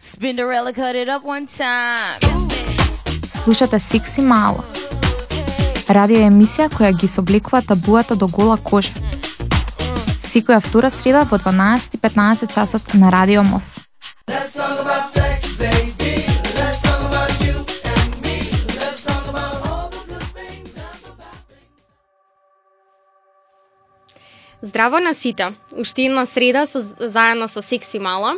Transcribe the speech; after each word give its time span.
Spinderella 0.00 0.72
cut 0.74 0.94
it 0.96 1.08
up 1.08 1.22
one 1.24 1.46
time. 1.46 2.20
Слушате 3.44 3.78
Секси 3.78 4.22
Мало. 4.22 4.64
Радио 5.88 6.22
емисија 6.24 6.70
која 6.72 6.92
ги 6.96 7.08
собликува 7.08 7.60
табуата 7.62 8.16
до 8.16 8.26
гола 8.26 8.56
кожа. 8.56 8.92
Секоја 10.24 10.60
втора 10.60 10.90
среда 10.90 11.24
по 11.24 11.38
12:15 11.38 12.54
часот 12.54 12.94
на 12.94 13.12
Радио 13.12 13.42
МОВ. 13.42 13.62
Здраво 24.62 24.98
на 24.98 25.14
сите. 25.14 25.52
Уште 25.72 26.02
една 26.02 26.26
среда 26.26 26.66
со, 26.66 26.80
заедно 27.00 27.48
со 27.48 27.62
Секси 27.62 27.98
Мала. 27.98 28.34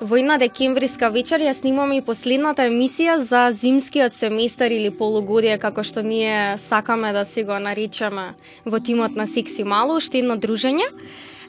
Во 0.00 0.16
една 0.16 0.38
декемвриска 0.40 1.10
вечер 1.12 1.42
ја 1.44 1.52
снимаме 1.52 1.98
и 1.98 2.02
последната 2.04 2.64
емисија 2.64 3.18
за 3.20 3.50
зимскиот 3.52 4.14
семестар 4.16 4.72
или 4.72 4.88
полугодие, 4.88 5.58
како 5.60 5.82
што 5.84 6.00
ние 6.00 6.56
сакаме 6.56 7.10
да 7.12 7.26
си 7.28 7.44
го 7.44 7.58
наричаме 7.60 8.30
во 8.64 8.80
тимот 8.80 9.12
на 9.12 9.26
Секси 9.28 9.60
Мало, 9.60 9.98
уште 10.00 10.22
едно 10.22 10.38
дружење, 10.40 10.86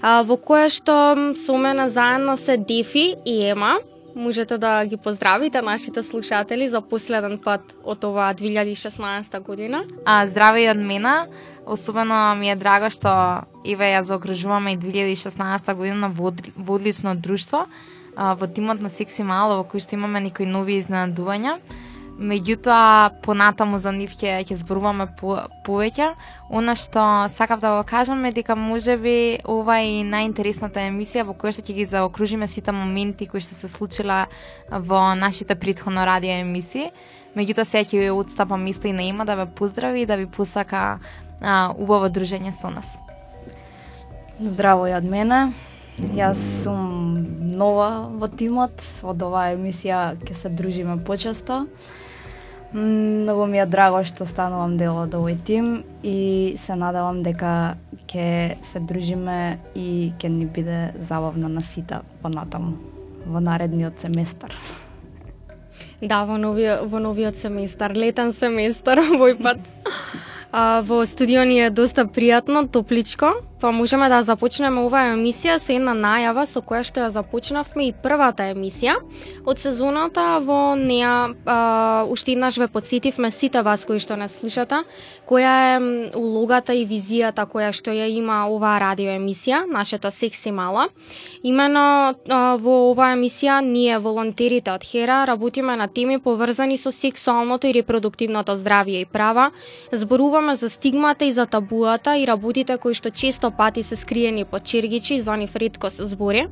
во 0.03 0.35
кое 0.35 0.67
што 0.67 0.95
со 1.39 1.55
мене 1.55 1.87
заедно 1.89 2.35
се 2.35 2.57
Дефи 2.57 3.15
и 3.23 3.37
Ема. 3.47 3.77
Можете 4.15 4.57
да 4.57 4.83
ги 4.85 4.97
поздравите 4.97 5.61
нашите 5.61 6.03
слушатели 6.03 6.67
за 6.67 6.81
последен 6.81 7.39
пат 7.39 7.63
од 7.87 8.03
оваа 8.03 8.33
2016 8.35 9.39
година. 9.47 9.85
А 10.03 10.27
здраве 10.27 10.65
и 10.65 10.69
од 10.69 10.77
мене. 10.77 11.31
Особено 11.65 12.35
ми 12.35 12.51
е 12.51 12.59
драго 12.59 12.91
што 12.91 13.47
Ива 13.63 13.87
ја 13.87 14.03
заокружуваме 14.03 14.75
и 14.75 14.77
2016 14.77 15.73
година 15.73 16.11
во, 16.11 16.35
во 16.57 16.75
одлично 16.75 17.15
друштво 17.15 17.69
а, 18.21 18.35
во 18.35 18.47
тимот 18.47 18.81
на 18.81 18.89
Секси 18.89 19.23
Мало 19.25 19.57
во 19.61 19.65
кој 19.65 19.81
што 19.81 19.97
имаме 19.97 20.21
некои 20.21 20.45
нови 20.45 20.77
изненадувања. 20.77 21.57
Меѓутоа, 22.21 23.23
понатаму 23.25 23.79
за 23.81 23.89
нив 23.95 24.13
ќе 24.13 24.43
ќе 24.45 24.57
зборуваме 24.61 25.07
по, 25.17 25.39
повеќе. 25.65 26.11
Она 26.53 26.75
што 26.77 27.25
сакав 27.33 27.63
да 27.63 27.71
го 27.79 27.87
кажам 27.87 28.21
е 28.29 28.31
дека 28.35 28.53
можеби 28.53 29.41
ова 29.41 29.79
е 29.81 30.03
најинтересната 30.05 30.83
емисија 30.85 31.25
во 31.25 31.33
која 31.33 31.55
што 31.57 31.65
ќе 31.65 31.77
ги 31.79 31.87
заокружиме 31.89 32.45
сите 32.51 32.75
моменти 32.75 33.25
кои 33.25 33.41
што 33.41 33.57
се 33.57 33.71
случила 33.71 34.27
во 34.69 35.15
нашите 35.17 35.57
претходно 35.57 36.05
радио 36.05 36.37
емисии. 36.45 36.91
Меѓутоа 37.33 37.65
сега 37.65 37.89
ќе 37.89 38.05
ја 38.05 38.13
отстапам 38.13 38.69
место 38.69 38.85
и 38.85 38.93
на 38.93 39.01
има 39.01 39.25
да 39.25 39.39
ве 39.41 39.47
поздрави 39.49 40.05
и 40.05 40.05
да 40.05 40.19
ви 40.21 40.29
посака 40.29 40.99
а, 41.41 41.73
убаво 41.73 42.13
дружење 42.13 42.53
со 42.53 42.69
нас. 42.69 42.93
Здраво 44.37 44.85
и 44.87 44.93
од 44.93 45.09
мене. 45.09 45.70
Јас 46.09 46.39
сум 46.63 47.21
нова 47.53 48.09
во 48.17 48.25
тимот, 48.27 48.81
од 49.05 49.21
оваа 49.21 49.53
емисија 49.53 50.15
ќе 50.17 50.33
се 50.33 50.49
дружиме 50.49 50.95
почесто. 51.05 51.67
Многу 52.73 53.45
ми 53.51 53.59
е 53.61 53.65
драго 53.69 54.01
што 54.07 54.25
станувам 54.25 54.77
дел 54.79 54.97
од 55.03 55.13
овој 55.13 55.37
тим 55.45 55.83
и 56.01 56.55
се 56.57 56.73
надевам 56.79 57.21
дека 57.21 57.77
ќе 58.09 58.57
се 58.65 58.81
дружиме 58.81 59.59
и 59.75 60.11
ќе 60.17 60.31
ни 60.33 60.47
биде 60.49 60.79
забавно 60.97 61.51
на 61.51 61.61
сите 61.61 62.01
понатаму 62.23 62.73
во 63.25 63.39
наредниот 63.39 64.01
семестар. 64.01 64.55
Да, 66.01 66.23
во 66.25 66.39
новиот, 66.41 66.89
во 66.89 66.99
новиот 66.99 67.37
семестар, 67.37 67.93
летен 67.93 68.33
семестар 68.33 69.03
овој 69.13 69.37
пат. 69.37 69.61
А, 70.51 70.81
во 70.81 71.05
студио 71.05 71.45
ни 71.45 71.61
е 71.61 71.69
доста 71.69 72.07
пријатно, 72.09 72.65
топличко, 72.67 73.35
па 73.61 73.71
можеме 73.71 74.09
да 74.09 74.23
започнеме 74.25 74.81
оваа 74.81 75.13
емисија 75.13 75.59
со 75.61 75.75
една 75.75 75.93
најава 75.93 76.47
со 76.49 76.63
која 76.65 76.81
што 76.81 77.03
ја 77.03 77.09
започнавме 77.13 77.91
и 77.91 77.93
првата 77.93 78.49
емисија 78.55 78.95
од 79.45 79.61
сезоната. 79.61 80.39
Во 80.41 80.73
неа 80.75 81.29
а, 81.45 82.05
уште 82.09 82.33
еднаш 82.33 82.57
ве 82.57 82.67
подсетивме 82.67 83.29
сите 83.31 83.61
вас 83.61 83.85
кои 83.85 84.01
што 84.01 84.17
не 84.17 84.27
слушате, 84.27 84.81
која 85.29 85.53
е 85.75 85.77
улогата 86.17 86.73
и 86.73 86.87
визијата 86.89 87.45
која 87.45 87.69
што 87.69 87.93
ја 87.93 88.09
има 88.09 88.47
оваа 88.49 88.79
радио 88.81 89.13
емисија, 89.13 89.67
нашата 89.69 90.11
секси 90.11 90.51
мала. 90.51 90.87
Имено 91.43 92.15
а, 92.27 92.57
во 92.57 92.89
оваа 92.89 93.13
емисија 93.13 93.59
ние 93.61 93.99
волонтерите 94.01 94.73
од 94.73 94.83
Хера 94.83 95.21
работиме 95.29 95.77
на 95.77 95.87
теми 95.87 96.17
поврзани 96.19 96.77
со 96.81 96.91
сексуалното 96.91 97.69
и 97.69 97.77
репродуктивното 97.77 98.57
здравје 98.57 99.05
и 99.05 99.05
права, 99.05 99.51
зборуваме 99.93 100.55
за 100.55 100.69
стигмата 100.69 101.25
и 101.25 101.31
за 101.31 101.45
табуата 101.45 102.17
и 102.17 102.25
работите 102.25 102.77
кои 102.77 102.97
што 102.97 103.13
често 103.13 103.50
пати 103.51 103.83
се 103.83 103.95
скриени 103.95 104.45
под 104.45 104.63
чергичи 104.63 105.19
за 105.19 105.37
нив 105.37 105.55
ретко 105.55 105.89
се 105.89 106.05
збори. 106.05 106.47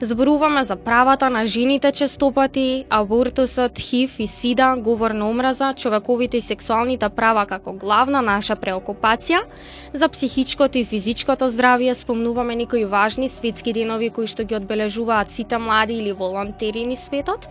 Зборуваме 0.00 0.64
за 0.64 0.76
правата 0.76 1.30
на 1.30 1.46
жените 1.46 1.92
честопати, 1.92 2.84
абортусот, 2.90 3.78
ХИВ 3.78 4.16
и 4.18 4.26
СИДА, 4.26 4.76
говор 4.78 5.10
на 5.10 5.30
омраза, 5.30 5.74
човековите 5.74 6.36
и 6.36 6.40
сексуалните 6.40 7.08
права 7.08 7.46
како 7.46 7.72
главна 7.72 8.22
наша 8.22 8.54
преокупација, 8.56 9.42
за 9.92 10.08
психичкото 10.08 10.78
и 10.78 10.84
физичкото 10.84 11.48
здравје 11.50 11.94
спомнуваме 11.98 12.54
некои 12.54 12.84
важни 12.84 13.28
светски 13.28 13.72
денови 13.72 14.10
кои 14.10 14.26
што 14.30 14.44
ги 14.46 14.54
одбележуваат 14.54 15.34
сите 15.34 15.58
млади 15.58 15.98
или 15.98 16.12
волонтери 16.12 16.86
ни 16.86 16.96
светот 16.96 17.48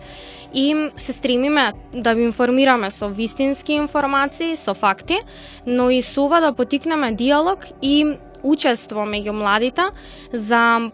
и 0.54 0.88
се 0.96 1.12
стремиме 1.12 1.72
да 1.92 2.14
ви 2.14 2.22
информираме 2.22 2.90
со 2.90 3.08
вистински 3.08 3.72
информации, 3.72 4.56
со 4.56 4.74
факти, 4.74 5.20
но 5.66 5.90
и 5.90 6.02
со 6.02 6.24
ова 6.24 6.40
да 6.40 6.52
потикнеме 6.52 7.12
диалог 7.12 7.66
и 7.82 8.16
учество 8.42 9.06
меѓу 9.06 9.32
младите 9.32 9.90
за 10.32 10.90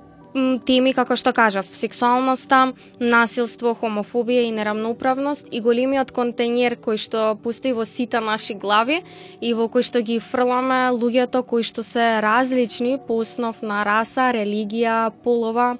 теми 0.66 0.92
како 0.94 1.14
што 1.16 1.30
кажав, 1.34 1.68
сексуалноста, 1.70 2.72
насилство, 2.98 3.74
хомофобија 3.78 4.42
и 4.48 4.50
неравноправност 4.54 5.48
и 5.54 5.60
големиот 5.62 6.10
контейнер 6.14 6.76
кој 6.82 6.98
што 6.98 7.22
постои 7.42 7.72
во 7.72 7.86
сите 7.86 8.20
наши 8.20 8.56
глави 8.58 9.02
и 9.40 9.54
во 9.54 9.68
кој 9.70 9.86
што 9.86 10.02
ги 10.02 10.18
фрламе 10.18 10.90
луѓето 10.96 11.44
кои 11.46 11.62
што 11.62 11.86
се 11.86 12.18
различни 12.24 12.98
по 12.98 13.20
основ 13.22 13.62
на 13.62 13.84
раса, 13.86 14.32
религија, 14.34 15.12
полова, 15.22 15.76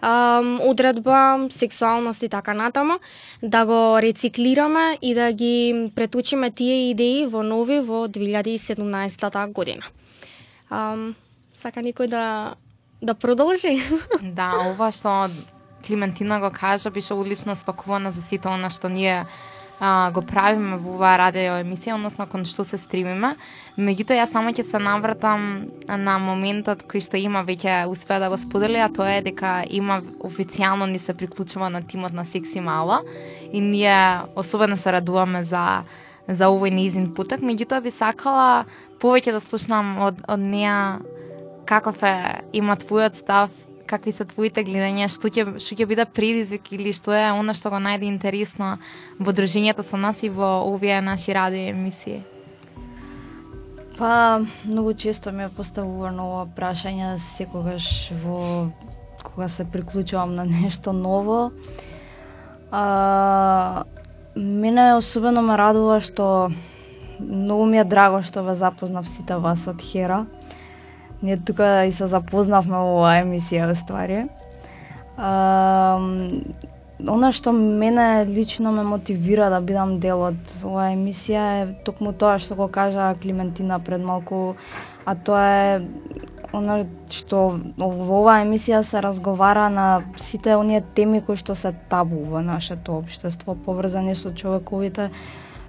одредба, 0.00 1.48
сексуалност 1.50 2.22
и 2.22 2.28
така 2.28 2.54
натаму, 2.54 2.98
да 3.42 3.64
го 3.66 4.00
рециклираме 4.00 4.98
и 5.02 5.14
да 5.14 5.32
ги 5.32 5.90
претучиме 5.94 6.50
тие 6.50 6.90
идеи 6.90 7.26
во 7.26 7.42
нови 7.42 7.80
во 7.80 8.06
2017 8.08 9.52
година. 9.52 9.84
Ам, 10.70 11.14
сака 11.54 11.80
никој 11.80 12.08
да 12.08 12.24
да 13.00 13.14
продолжи? 13.14 13.78
Да, 14.22 14.52
ова 14.72 14.92
што 14.92 15.28
Климентина 15.86 16.40
го 16.40 16.50
кажа 16.50 16.90
беше 16.90 17.14
одлично 17.14 17.56
спакувано 17.56 18.10
за 18.10 18.22
сите 18.22 18.48
она 18.48 18.70
што 18.70 18.88
ние 18.88 19.26
а, 19.80 20.10
го 20.10 20.22
правиме 20.22 20.76
во 20.76 20.96
оваа 20.96 21.18
радио 21.18 21.54
емисија, 21.62 21.94
односно 21.94 22.26
кон 22.26 22.44
што 22.44 22.64
се 22.66 22.78
стримиме. 22.78 23.36
Меѓутоа 23.78 24.18
јас 24.18 24.34
само 24.34 24.50
ќе 24.50 24.64
се 24.66 24.78
навратам 24.82 25.70
на 25.86 26.18
моментот 26.18 26.82
кој 26.82 27.04
што 27.06 27.16
има 27.16 27.44
веќе 27.46 27.86
успеа 27.86 28.18
да 28.18 28.28
го 28.28 28.36
сподели, 28.36 28.82
а 28.82 28.90
тоа 28.90 29.18
е 29.18 29.22
дека 29.22 29.62
има 29.70 30.02
официјално 30.18 30.90
ни 30.90 30.98
се 30.98 31.14
приклучува 31.14 31.70
на 31.70 31.82
тимот 31.82 32.12
на 32.12 32.24
Секси 32.24 32.60
Мала 32.60 33.02
и 33.52 33.60
ние 33.60 34.20
особено 34.34 34.76
се 34.76 34.92
радуваме 34.92 35.42
за 35.42 35.84
за 36.28 36.50
овој 36.52 36.72
неизин 36.74 37.12
путек, 37.14 37.40
меѓутоа 37.40 37.82
би 37.82 37.92
сакала 37.94 38.66
повеќе 39.00 39.32
да 39.32 39.40
слушнам 39.40 39.96
од 40.04 40.20
од 40.28 40.40
неа 40.40 41.00
каков 41.68 42.02
е 42.02 42.44
има 42.52 42.76
твојот 42.76 43.16
став, 43.16 43.50
какви 43.88 44.12
се 44.12 44.24
твоите 44.28 44.64
гледања, 44.64 45.08
што 45.12 45.32
ќе 45.32 45.58
што 45.60 45.76
ќе 45.76 45.86
биде 45.88 46.04
предизвик 46.04 46.72
или 46.76 46.92
што 46.96 47.14
е 47.16 47.28
она 47.32 47.54
што 47.56 47.72
го 47.72 47.80
најде 47.80 48.08
интересно 48.08 48.76
во 49.18 49.32
дружењето 49.32 49.84
со 49.84 49.96
нас 49.96 50.22
и 50.22 50.28
во 50.28 50.60
овие 50.68 51.00
наши 51.00 51.32
радио 51.32 51.72
емисии. 51.72 52.22
Па, 53.98 54.44
многу 54.64 54.94
често 54.94 55.32
ми 55.32 55.48
е 55.48 55.50
поставувано 55.50 56.28
ова 56.30 56.44
прашање 56.56 57.16
секогаш 57.18 58.12
во 58.22 58.68
кога 59.24 59.48
се 59.48 59.64
приклучувам 59.64 60.34
на 60.34 60.44
нешто 60.62 60.92
ново. 60.92 61.50
А, 62.70 63.84
мене 64.38 64.94
особено 64.94 65.42
ме 65.42 65.56
радува 65.58 66.00
што 66.00 66.50
многу 67.18 67.66
ми 67.66 67.78
е 67.78 67.84
драго 67.84 68.22
што 68.22 68.42
ве 68.46 68.54
запознав 68.54 69.08
сите 69.08 69.36
вас 69.36 69.66
од 69.66 69.82
Хера. 69.82 70.26
Ние 71.22 71.36
тука 71.36 71.84
и 71.84 71.92
се 71.92 72.06
запознавме 72.06 72.78
во 72.78 73.00
оваа 73.00 73.18
емисија, 73.24 73.74
ствари. 73.74 74.28
А, 75.18 75.98
она 77.06 77.32
што 77.32 77.52
мене 77.52 78.24
лично 78.26 78.72
ме 78.72 78.82
мотивира 78.86 79.50
да 79.50 79.60
бидам 79.60 79.98
дел 79.98 80.22
од 80.30 80.54
оваа 80.62 80.92
емисија 80.94 81.46
е 81.58 81.66
токму 81.84 82.12
тоа 82.12 82.38
што 82.38 82.54
го 82.54 82.68
кажа 82.68 83.16
Климентина 83.22 83.80
пред 83.82 84.00
малку, 84.00 84.54
а 85.04 85.14
тоа 85.14 85.42
е 85.42 85.82
она 86.52 86.84
што 87.12 87.58
во 87.76 87.88
оваа 88.20 88.42
емисија 88.44 88.82
се 88.82 89.02
разговара 89.04 89.68
на 89.68 90.02
сите 90.16 90.56
оние 90.56 90.80
теми 90.94 91.20
кои 91.20 91.36
што 91.36 91.54
се 91.54 91.74
табу 91.90 92.24
во 92.24 92.40
нашето 92.40 92.98
општество, 92.98 93.54
поврзани 93.54 94.14
со 94.14 94.32
човековите 94.32 95.10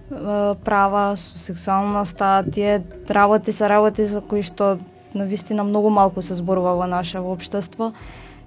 права, 0.10 1.18
со 1.18 1.38
сексуалноста, 1.38 2.46
тие 2.52 2.82
работи 3.10 3.52
се 3.52 3.70
работи 3.70 4.06
за 4.06 4.22
кои 4.22 4.42
што 4.42 4.80
на 5.14 5.26
вистина 5.26 5.64
многу 5.64 5.90
малку 5.90 6.22
се 6.22 6.34
зборува 6.34 6.76
во 6.76 6.88
наше 6.88 7.20
општество. 7.20 7.94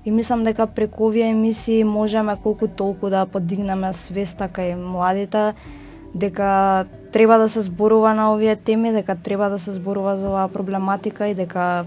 И 0.04 0.10
мислам 0.10 0.44
дека 0.44 0.66
преку 0.66 1.06
овие 1.06 1.30
емисии 1.30 1.84
можеме 1.84 2.36
колку 2.42 2.66
толку 2.68 3.08
да 3.10 3.26
подигнеме 3.26 3.92
свеста 3.92 4.48
кај 4.48 4.74
младите 4.74 5.54
дека 6.14 6.86
треба 7.12 7.38
да 7.38 7.48
се 7.48 7.62
зборува 7.62 8.14
на 8.14 8.32
овие 8.34 8.56
теми, 8.56 8.92
дека 8.92 9.16
треба 9.16 9.48
да 9.48 9.58
се 9.58 9.72
зборува 9.72 10.16
за 10.16 10.28
оваа 10.28 10.48
проблематика 10.48 11.28
и 11.28 11.34
дека 11.34 11.84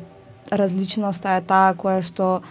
различноста 0.51 1.38
е 1.39 1.42
таа 1.42 1.74
која 1.77 2.01
што 2.06 2.42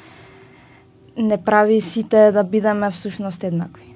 не 1.17 1.38
прави 1.38 1.81
сите 1.81 2.32
да 2.32 2.44
бидеме 2.44 2.91
всушност 2.91 3.44
еднакви. 3.44 3.94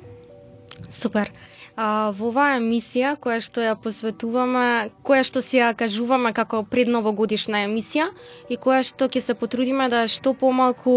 Супер. 0.90 1.32
А, 1.78 2.10
во 2.10 2.32
оваа 2.32 2.56
емисија 2.58 3.12
која 3.22 3.38
што 3.38 3.62
ја 3.62 3.76
посветуваме, 3.78 4.90
која 5.06 5.22
што 5.22 5.42
си 5.42 5.60
ја 5.60 5.74
кажуваме 5.78 6.32
како 6.34 6.64
предновогодишна 6.66 7.60
емисија 7.68 8.08
и 8.50 8.58
која 8.58 8.82
што 8.82 9.06
ќе 9.06 9.22
се 9.22 9.36
потрудиме 9.38 9.86
да 9.92 10.02
е 10.06 10.10
што 10.10 10.34
помалку, 10.34 10.94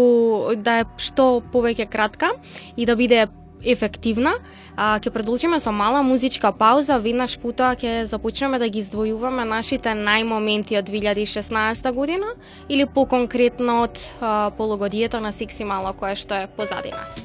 да 0.58 0.80
е 0.82 0.88
што 0.98 1.38
повеќе 1.54 1.86
кратка 1.86 2.32
и 2.76 2.86
да 2.86 2.98
биде 2.98 3.28
ефективна. 3.64 4.34
А, 4.76 4.98
ќе 4.98 5.10
продолжиме 5.10 5.60
со 5.60 5.72
мала 5.72 6.02
музичка 6.02 6.52
пауза, 6.52 6.98
веднаш 6.98 7.38
потоа 7.38 7.74
ќе 7.76 8.04
започнеме 8.10 8.58
да 8.58 8.68
ги 8.68 8.82
издвојуваме 8.82 9.44
нашите 9.44 9.94
најмоменти 9.96 10.78
од 10.80 10.88
2016 10.88 11.92
година 11.92 12.34
или 12.68 12.86
поконкретно 12.86 13.82
од 13.82 14.00
а, 14.20 14.50
полугодието 14.56 15.20
на 15.20 15.32
Секси 15.32 15.64
Мала 15.64 15.92
која 15.92 16.16
што 16.16 16.34
е 16.34 16.48
позади 16.56 16.90
нас. 16.90 17.22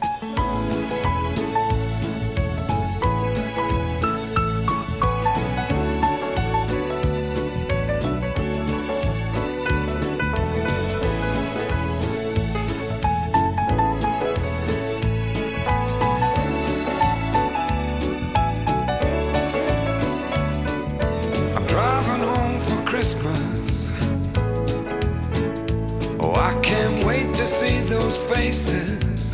See 27.47 27.79
those 27.79 28.17
faces. 28.17 29.31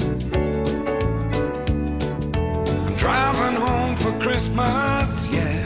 I'm 2.88 2.96
driving 2.96 3.56
home 3.60 3.96
for 3.96 4.12
Christmas, 4.20 5.26
yeah. 5.32 5.66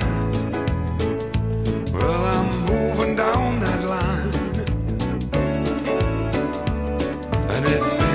Well, 1.92 2.26
I'm 2.36 2.66
moving 2.66 3.18
down 3.18 3.60
that 3.60 3.84
line. 3.84 4.34
And 7.50 7.66
it's 7.66 8.07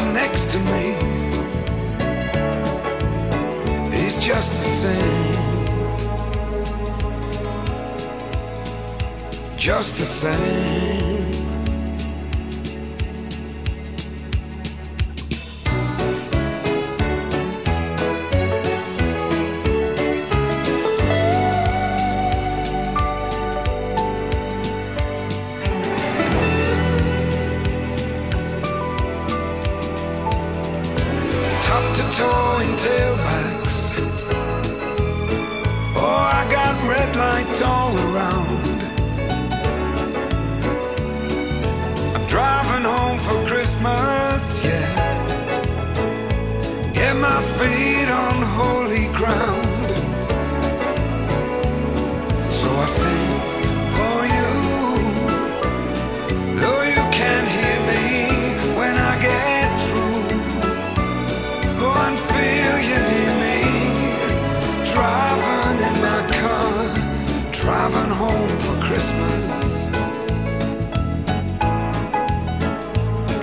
driver 0.00 0.12
next 0.12 0.50
to 0.52 0.58
me. 0.58 0.94
He's 3.96 4.18
just 4.18 4.52
the 4.52 4.64
same. 4.82 5.36
Just 9.56 9.98
the 9.98 10.06
same. 10.06 11.39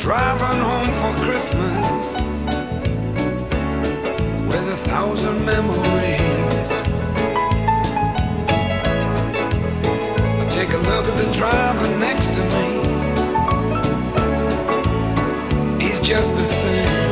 Driving 0.07 0.61
home 0.61 0.91
for 1.01 1.11
Christmas 1.25 2.05
with 4.47 4.65
a 4.71 4.77
thousand 4.87 5.43
memories. 5.45 6.69
I 10.39 10.47
take 10.49 10.69
a 10.69 10.77
look 10.77 11.07
at 11.07 11.17
the 11.17 11.29
driver 11.33 11.89
next 11.97 12.29
to 12.37 12.41
me. 12.55 12.67
He's 15.85 15.99
just 15.99 16.33
the 16.35 16.45
same. 16.45 17.06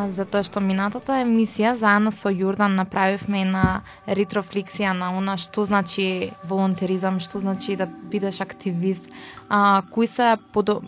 А, 0.00 0.06
затоа 0.16 0.40
што 0.46 0.62
минатата 0.64 1.18
емисија 1.20 1.74
заедно 1.76 2.12
со 2.14 2.30
Јордан 2.32 2.76
направивме 2.78 3.42
една 3.44 3.64
ретрофлексија 4.06 4.94
на 4.96 5.10
она 5.16 5.34
што 5.36 5.66
значи 5.68 6.32
волонтеризам, 6.48 7.18
што 7.20 7.40
значи 7.42 7.76
да 7.76 7.88
бидеш 8.12 8.40
активист, 8.40 9.04
а, 9.48 9.82
кои 9.92 10.06
се 10.06 10.36
подо... 10.52 10.80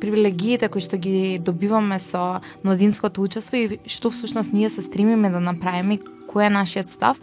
привилегиите 0.00 0.68
кои 0.68 0.80
што 0.80 0.98
ги 0.98 1.38
добиваме 1.38 1.98
со 1.98 2.42
младинското 2.62 3.22
учество 3.22 3.56
и 3.56 3.78
што 3.86 4.10
всушност 4.10 4.52
ние 4.52 4.70
се 4.70 4.82
стремиме 4.82 5.30
да 5.30 5.40
направиме, 5.40 5.98
кој 6.30 6.46
е 6.46 6.50
нашиот 6.50 6.88
став. 6.90 7.18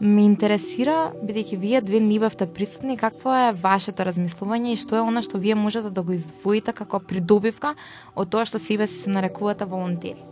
Ме 0.00 0.24
интересира, 0.26 1.12
бидејќи 1.22 1.58
вие 1.58 1.80
две 1.80 2.00
не 2.00 2.18
бевте 2.18 2.46
присутни, 2.46 2.96
какво 2.96 3.34
е 3.34 3.54
вашето 3.54 4.02
размислување 4.02 4.74
и 4.74 4.82
што 4.82 4.98
е 4.98 5.06
она 5.06 5.22
што 5.22 5.38
вие 5.38 5.54
можете 5.54 5.90
да 5.90 6.02
го 6.02 6.12
издвоите 6.12 6.72
како 6.72 6.98
придобивка 6.98 7.74
од 8.16 8.30
тоа 8.30 8.46
што 8.46 8.58
себе 8.58 8.86
си 8.86 9.06
се 9.06 9.10
нарекувате 9.10 9.64
волонтери? 9.64 10.31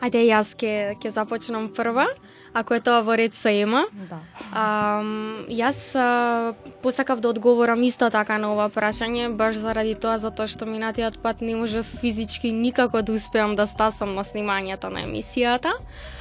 Ајде 0.00 0.22
јас 0.28 0.54
ќе 0.58 0.98
ќе 1.02 1.10
започнам 1.10 1.68
прва, 1.74 2.06
ако 2.54 2.74
е 2.74 2.80
тоа 2.80 3.02
во 3.06 3.16
ред 3.18 3.34
со 3.34 3.50
Ема. 3.50 3.84
Да. 4.10 4.18
Ам, 4.54 5.46
јас 5.50 5.92
а, 5.98 6.54
посакав 6.82 7.20
да 7.20 7.28
одговорам 7.28 7.82
исто 7.82 8.10
така 8.10 8.38
на 8.38 8.52
ова 8.54 8.68
прашање, 8.72 9.28
баш 9.36 9.58
заради 9.58 9.94
тоа 9.94 10.18
затоа 10.18 10.46
што 10.46 10.66
минатиот 10.66 11.18
пат 11.22 11.42
не 11.42 11.56
може 11.56 11.82
физички 11.82 12.52
никако 12.52 13.02
да 13.02 13.12
успеам 13.12 13.56
да 13.56 13.66
стасам 13.66 14.14
на 14.14 14.24
снимањето 14.24 14.90
на 14.90 15.04
емисијата. 15.06 15.74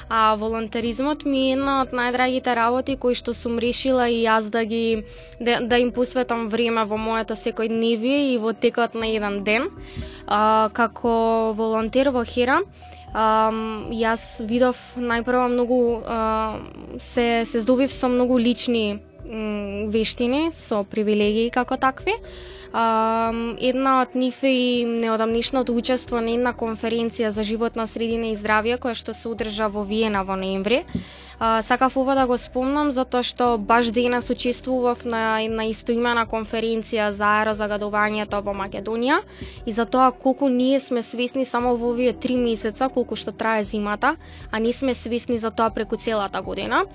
А 0.10 0.36
волонтеризмот 0.40 1.26
ми 1.26 1.50
е 1.50 1.54
една 1.58 1.82
од 1.84 1.92
најдрагите 1.92 2.54
работи 2.56 2.96
кои 2.96 3.16
што 3.16 3.34
сум 3.36 3.60
решила 3.60 4.08
и 4.08 4.24
јас 4.24 4.48
да 4.50 4.64
ги 4.64 5.04
да, 5.40 5.60
да 5.60 5.78
им 5.84 5.92
посветам 5.92 6.48
време 6.48 6.86
во 6.88 6.98
моето 6.98 7.36
секојдневие 7.36 8.32
и 8.34 8.38
во 8.38 8.54
текот 8.54 8.96
на 8.96 9.08
еден 9.08 9.44
ден. 9.44 9.68
А, 10.28 10.70
како 10.74 11.52
волонтер 11.54 12.10
во 12.16 12.24
Хера, 12.24 12.62
Um, 13.16 13.88
јас 13.96 14.44
видов 14.44 14.78
најпрво 15.00 15.48
многу 15.48 16.04
uh, 16.04 16.60
се 17.00 17.46
се 17.46 17.62
здобив 17.64 17.94
со 17.94 18.10
многу 18.12 18.38
лични 18.38 19.00
м, 19.24 19.88
вештини, 19.88 20.52
со 20.52 20.84
привилегии 20.84 21.50
како 21.50 21.78
такви. 21.78 22.14
Um, 22.74 23.56
една 23.64 24.02
од 24.02 24.16
нив 24.16 24.44
е 24.44 24.52
и 24.52 24.86
неодамнишното 24.86 25.74
учество 25.74 26.20
на 26.22 26.36
една 26.36 26.52
конференција 26.54 27.30
за 27.30 27.44
животна 27.44 27.88
средина 27.88 28.28
и 28.28 28.36
здравје 28.36 28.76
која 28.78 28.94
што 28.94 29.16
се 29.16 29.30
одржа 29.32 29.72
во 29.72 29.88
Виена 29.88 30.26
во 30.28 30.36
ноември. 30.36 30.84
А, 31.40 31.62
сакав 31.62 31.98
ова 31.98 32.16
да 32.16 32.26
го 32.28 32.38
спомнам 32.38 32.92
затоа 32.92 33.22
што 33.22 33.58
баш 33.62 33.92
денес 33.94 34.30
учествував 34.34 35.06
на 35.06 35.38
на 35.50 35.68
истоимена 35.70 36.26
конференција 36.26 37.12
за 37.14 37.30
аерозагадувањето 37.42 38.42
во 38.42 38.56
Македонија 38.58 39.22
и 39.66 39.72
за 39.72 39.86
тоа 39.86 40.12
колку 40.12 40.50
ние 40.50 40.80
сме 40.80 41.04
свесни 41.04 41.46
само 41.46 41.76
во 41.78 41.94
овие 41.94 42.14
три 42.14 42.38
месеца 42.38 42.90
колку 42.90 43.16
што 43.16 43.32
трае 43.32 43.64
зимата, 43.64 44.16
а 44.52 44.60
не 44.60 44.74
сме 44.74 44.94
свесни 44.94 45.38
за 45.38 45.52
тоа 45.52 45.70
преку 45.70 45.98
целата 45.98 46.42
година. 46.42 46.86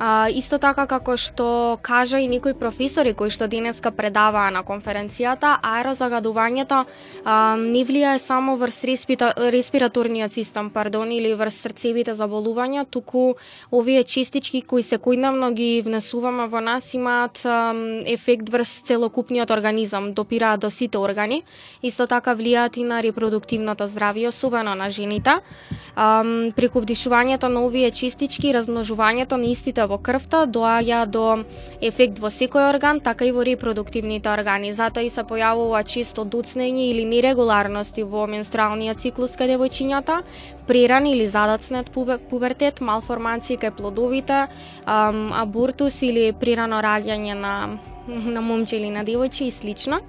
А, 0.00 0.30
исто 0.32 0.56
така 0.56 0.86
како 0.88 1.12
што 1.20 1.76
кажа 1.84 2.16
и 2.24 2.28
некои 2.28 2.54
професори 2.56 3.12
кои 3.12 3.28
што 3.28 3.44
денеска 3.52 3.90
предаваа 3.92 4.48
на 4.48 4.62
конференцијата, 4.64 5.58
аерозагадувањето 5.60 6.78
а, 6.80 7.56
не 7.60 7.82
влијае 7.84 8.16
само 8.16 8.54
врз 8.56 8.80
респираторниот 9.52 10.32
систем, 10.32 10.70
пардон, 10.70 11.12
или 11.12 11.34
врз 11.36 11.58
срцевите 11.66 12.14
заболувања, 12.16 12.86
туку 12.88 13.34
овие 13.70 14.04
честички 14.04 14.62
кои 14.62 14.80
секојдневно 14.80 15.52
ги 15.52 15.82
внесуваме 15.84 16.48
во 16.48 16.64
нас 16.64 16.94
имаат 16.96 17.44
а, 17.44 17.74
ефект 18.08 18.48
врз 18.48 18.80
целокупниот 18.88 19.50
организам, 19.52 20.14
допираат 20.14 20.64
до 20.64 20.70
сите 20.70 20.96
органи. 20.96 21.42
Исто 21.82 22.06
така 22.06 22.32
влијаат 22.32 22.80
и 22.80 22.88
на 22.88 23.02
репродуктивното 23.04 23.84
здравје, 23.84 24.32
особено 24.32 24.74
на 24.74 24.88
жените. 24.88 25.44
А, 25.94 26.24
преку 26.56 26.80
вдишувањето 26.80 27.52
на 27.52 27.68
овие 27.68 27.90
честички, 27.90 28.56
размножувањето 28.56 29.36
на 29.36 29.52
истите 29.52 29.89
во 29.90 29.98
крвта 29.98 30.44
доаѓа 30.46 31.00
до 31.10 31.26
ефект 31.80 32.20
во 32.22 32.30
секој 32.30 32.68
орган, 32.70 33.00
така 33.04 33.26
и 33.26 33.34
во 33.34 33.44
репродуктивните 33.46 34.30
органи. 34.30 34.72
Затоа 34.72 35.02
и 35.02 35.10
се 35.10 35.26
појавува 35.26 35.82
често 35.84 36.24
дуцнење 36.24 36.90
или 36.92 37.04
нерегуларности 37.04 38.06
во 38.06 38.26
менструалниот 38.30 39.02
циклус 39.02 39.36
кај 39.38 39.54
девојчињата, 39.54 40.20
преран 40.70 41.06
или 41.10 41.26
задоцнет 41.26 41.90
пубертет, 41.92 42.80
малформации 42.80 43.58
кај 43.58 43.74
плодовите, 43.76 44.46
абортус 44.86 46.02
или 46.06 46.30
прерано 46.32 46.80
раѓање 46.84 47.34
на 47.34 47.54
на 48.10 48.40
момче 48.40 48.76
или 48.76 48.90
на 48.90 49.04
девојче 49.04 49.46
и 49.46 49.50
слично. 49.50 50.00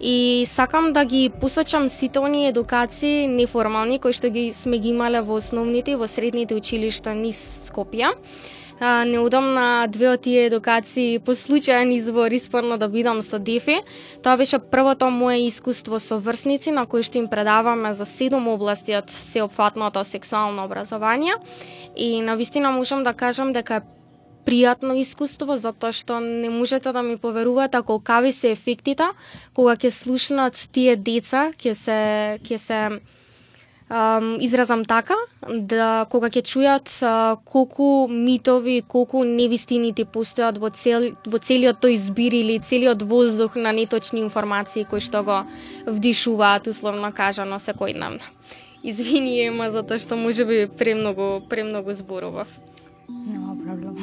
И 0.00 0.44
сакам 0.46 0.92
да 0.92 1.04
ги 1.04 1.30
посочам 1.40 1.88
сите 1.88 2.20
оние 2.20 2.48
едукации 2.48 3.26
неформални 3.28 3.98
кои 3.98 4.16
што 4.16 4.30
ги 4.32 4.48
сме 4.52 4.78
ги 4.78 4.94
имале 4.96 5.20
во 5.20 5.36
основните 5.36 5.92
и 5.92 6.00
во 6.00 6.08
средните 6.08 6.56
училишта 6.56 7.12
низ 7.14 7.36
Скопје 7.68 8.14
а, 8.80 9.04
неудам 9.04 9.52
на 9.54 9.86
две 9.86 10.08
од 10.08 10.24
тие 10.24 10.46
едукации 10.48 11.18
по 11.20 11.36
случајен 11.36 11.92
избор 11.94 12.32
испорно 12.32 12.78
да 12.78 12.88
бидам 12.88 13.22
со 13.22 13.38
Дефи. 13.38 13.82
Тоа 14.24 14.36
беше 14.36 14.58
првото 14.58 15.10
мое 15.10 15.46
искуство 15.46 16.00
со 16.00 16.18
врсници 16.18 16.70
на 16.72 16.86
кои 16.86 17.02
што 17.02 17.18
им 17.18 17.28
предаваме 17.28 17.94
за 17.94 18.06
седум 18.06 18.48
области 18.48 18.96
од 18.96 19.10
сеопфатното 19.10 20.04
сексуално 20.04 20.64
образование 20.64 21.34
и 21.96 22.20
на 22.22 22.36
вистина 22.36 22.70
можам 22.70 23.04
да 23.04 23.12
кажам 23.12 23.52
дека 23.52 23.74
е 23.74 23.86
пријатно 24.46 24.96
искуство 24.96 25.56
затоа 25.56 25.92
што 25.92 26.20
не 26.20 26.48
можете 26.50 26.92
да 26.92 27.02
ми 27.02 27.16
поверувате 27.16 27.82
колкави 27.86 28.32
се 28.32 28.52
ефектите 28.56 29.04
кога 29.54 29.76
ќе 29.76 29.90
слушнат 29.90 30.56
тие 30.72 30.96
деца, 30.96 31.52
ќе 31.52 31.74
се 31.74 32.00
ќе 32.42 32.56
се 32.58 32.80
изразам 34.40 34.84
така, 34.84 35.16
да 35.48 36.06
кога 36.10 36.28
ќе 36.30 36.42
чујат 36.46 36.86
колку 37.44 38.06
митови, 38.06 38.82
колку 38.86 39.24
невистините 39.24 40.04
постојат 40.06 40.58
во, 40.62 40.70
цел, 40.70 41.10
во 41.26 41.38
целиот 41.38 41.82
тој 41.82 41.96
збир 41.98 42.34
или 42.34 42.60
целиот 42.62 43.02
воздух 43.02 43.56
на 43.56 43.72
неточни 43.72 44.20
информации 44.20 44.84
кои 44.84 45.00
што 45.00 45.24
го 45.26 45.42
вдишуваат, 45.86 46.70
условно 46.70 47.10
кажано, 47.12 47.58
секојдневно. 47.58 48.22
Извини, 48.82 49.42
Ема, 49.42 49.70
затоа 49.70 49.98
што 49.98 50.16
може 50.16 50.46
би 50.46 50.66
премногу, 50.70 51.42
премногу 51.50 51.92
зборував. 51.92 52.48
Нема 53.08 53.58
проблем. 53.58 53.98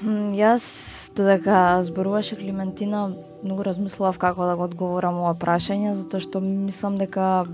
Јас, 0.38 1.10
додека 1.12 1.82
зборуваше 1.82 2.36
Климентина, 2.36 3.12
многу 3.42 3.64
размислував 3.66 4.16
како 4.18 4.46
да 4.46 4.56
го 4.56 4.64
одговорам 4.64 5.20
ова 5.20 5.34
прашање, 5.34 5.92
затоа 5.98 6.22
што 6.22 6.40
мислам 6.40 6.96
дека 6.98 7.44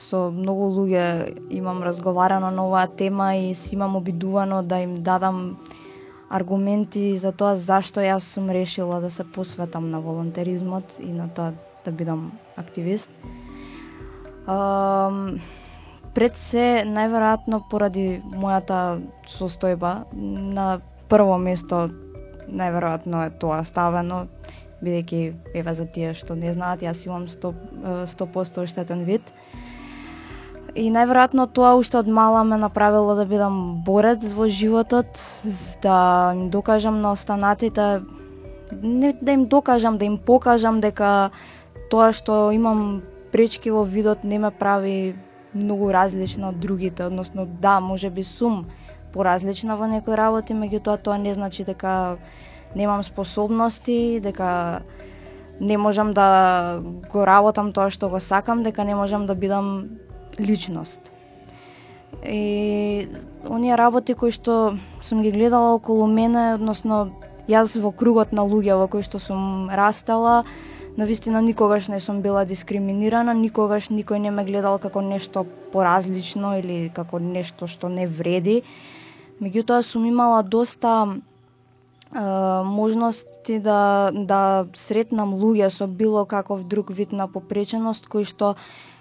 со 0.00 0.30
многу 0.32 0.70
луѓе 0.72 1.36
имам 1.52 1.82
разговарано 1.84 2.50
на 2.50 2.64
оваа 2.66 2.88
тема 2.88 3.34
и 3.36 3.54
си 3.54 3.74
имам 3.76 3.96
обидувано 3.96 4.62
да 4.62 4.80
им 4.80 5.02
дадам 5.02 5.58
аргументи 6.30 7.18
за 7.18 7.32
тоа 7.32 7.56
зашто 7.56 8.00
јас 8.00 8.24
сум 8.32 8.50
решила 8.50 9.00
да 9.00 9.10
се 9.10 9.24
посветам 9.24 9.90
на 9.90 10.00
волонтеризмот 10.00 10.96
и 11.00 11.12
на 11.12 11.28
тоа 11.28 11.52
да 11.84 11.90
бидам 11.92 12.32
активист. 12.56 13.10
Пред 16.14 16.36
се, 16.36 16.82
најверојатно 16.86 17.62
поради 17.70 18.22
мојата 18.24 19.00
состојба, 19.30 20.10
на 20.14 20.80
прво 21.10 21.38
место 21.38 21.88
најверојатно 22.50 23.26
е 23.26 23.34
тоа 23.38 23.62
ставено, 23.64 24.24
бидејќи 24.82 25.20
еве 25.54 25.74
за 25.74 25.86
тие 25.86 26.14
што 26.14 26.34
не 26.34 26.52
знаат, 26.54 26.82
јас 26.82 27.04
имам 27.06 27.28
100%, 27.30 28.06
100% 28.10 28.64
оштетен 28.64 29.04
вид. 29.04 29.34
И 30.74 30.86
најверојатно 30.92 31.48
тоа 31.50 31.74
уште 31.78 31.98
од 31.98 32.08
мала 32.08 32.44
ме 32.44 32.56
направило 32.60 33.14
да 33.18 33.24
бидам 33.26 33.82
борец 33.86 34.22
во 34.32 34.46
животот, 34.48 35.18
да 35.82 36.32
им 36.34 36.48
докажам 36.50 37.00
на 37.00 37.12
останатите, 37.12 38.02
не 38.82 39.12
да 39.20 39.32
им 39.32 39.46
докажам, 39.46 39.98
да 39.98 40.04
им 40.04 40.18
покажам 40.18 40.80
дека 40.80 41.30
тоа 41.90 42.12
што 42.12 42.52
имам 42.54 43.02
пречки 43.32 43.70
во 43.70 43.82
видот 43.82 44.24
не 44.24 44.38
ме 44.38 44.50
прави 44.50 45.16
многу 45.54 45.90
различна 45.90 46.50
од 46.50 46.60
другите, 46.60 47.04
односно 47.04 47.46
да, 47.46 47.80
може 47.80 48.10
би 48.10 48.22
сум 48.22 48.66
поразлична 49.12 49.76
во 49.76 49.86
некои 49.90 50.14
работи, 50.14 50.54
меѓутоа 50.54 51.02
тоа 51.02 51.18
не 51.18 51.34
значи 51.34 51.64
дека 51.64 52.16
немам 52.74 53.02
способности, 53.02 54.20
дека 54.22 54.82
не 55.60 55.76
можам 55.76 56.14
да 56.14 56.80
го 57.12 57.26
работам 57.26 57.72
тоа 57.72 57.90
што 57.90 58.08
го 58.08 58.20
сакам, 58.20 58.62
дека 58.62 58.84
не 58.84 58.94
можам 58.94 59.26
да 59.26 59.34
бидам 59.34 59.98
личност. 60.40 61.12
И 62.26 63.08
оние 63.48 63.76
работи 63.76 64.14
кои 64.14 64.30
што 64.30 64.76
сум 65.02 65.22
ги 65.22 65.30
гледала 65.30 65.74
околу 65.74 66.06
мене, 66.06 66.54
односно 66.58 67.12
јас 67.48 67.78
во 67.80 67.92
кругот 67.92 68.32
на 68.32 68.42
луѓе 68.42 68.76
во 68.76 68.88
кои 68.90 69.02
што 69.06 69.18
сум 69.18 69.70
растала, 69.70 70.44
на 70.96 71.06
вистина 71.06 71.40
никогаш 71.40 71.88
не 71.88 72.00
сум 72.00 72.20
била 72.20 72.44
дискриминирана, 72.44 73.34
никогаш 73.34 73.88
никој 73.88 74.18
не 74.18 74.30
ме 74.30 74.44
гледал 74.44 74.78
како 74.78 75.00
нешто 75.00 75.46
поразлично 75.72 76.58
или 76.58 76.90
како 76.94 77.18
нешто 77.18 77.66
што 77.66 77.88
не 77.88 78.06
вреди. 78.06 78.62
Меѓутоа 79.40 79.82
сум 79.82 80.04
имала 80.04 80.42
доста 80.42 81.16
е, 82.12 82.20
можности 82.64 83.58
да 83.58 84.10
да 84.12 84.66
сретнам 84.74 85.34
луѓе 85.34 85.70
со 85.70 85.86
било 85.86 86.26
каков 86.26 86.64
друг 86.64 86.90
вид 86.90 87.12
на 87.12 87.28
попреченост 87.28 88.08
кои 88.08 88.24
што 88.24 88.56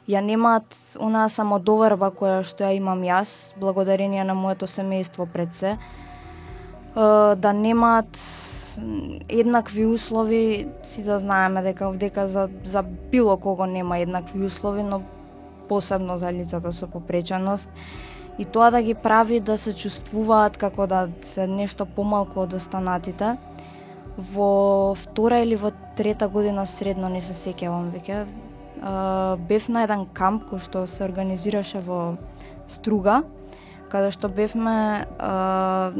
ја 0.09 0.21
немаат 0.25 0.73
онаа 0.97 1.29
самодоверба 1.29 2.09
која 2.09 2.41
што 2.43 2.65
ја 2.65 2.73
имам 2.77 3.03
јас, 3.05 3.53
благодарение 3.61 4.23
на 4.25 4.33
моето 4.33 4.65
семејство 4.65 5.27
пред 5.29 5.53
се. 5.53 5.77
Да 6.95 7.53
немаат 7.53 8.17
еднакви 9.29 9.85
услови, 9.85 10.67
си 10.83 11.03
да 11.03 11.19
знаеме 11.19 11.61
дека 11.61 11.91
дека 11.93 12.27
за, 12.27 12.49
за 12.63 12.83
било 12.83 13.37
кого 13.37 13.65
нема 13.65 13.99
еднакви 13.99 14.45
услови, 14.45 14.83
но 14.83 15.01
посебно 15.69 16.17
за 16.17 16.33
лицата 16.33 16.71
со 16.71 16.87
попреченост. 16.87 17.69
и 18.39 18.45
тоа 18.45 18.71
да 18.71 18.81
ги 18.81 18.93
прави 18.93 19.39
да 19.39 19.57
се 19.57 19.73
чувствуваат 19.75 20.57
како 20.57 20.87
да 20.87 21.09
се 21.21 21.47
нешто 21.47 21.85
помалку 21.85 22.39
од 22.39 22.53
останатите. 22.55 23.35
Во 24.17 24.95
втора 24.95 25.41
или 25.43 25.55
во 25.59 25.71
трета 25.99 26.27
година 26.27 26.65
средно 26.65 27.09
не 27.09 27.21
се 27.21 27.35
сеќавам 27.35 27.91
веќе. 27.91 28.23
Бев 29.49 29.67
на 29.69 29.83
еден 29.83 30.05
камп 30.13 30.45
кој 30.51 30.63
што 30.63 30.85
се 30.87 31.03
организираше 31.03 31.81
во 31.83 32.15
Струга, 32.69 33.23
каде 33.89 34.11
што 34.13 34.29
бевме 34.29 35.05
а, 35.17 35.91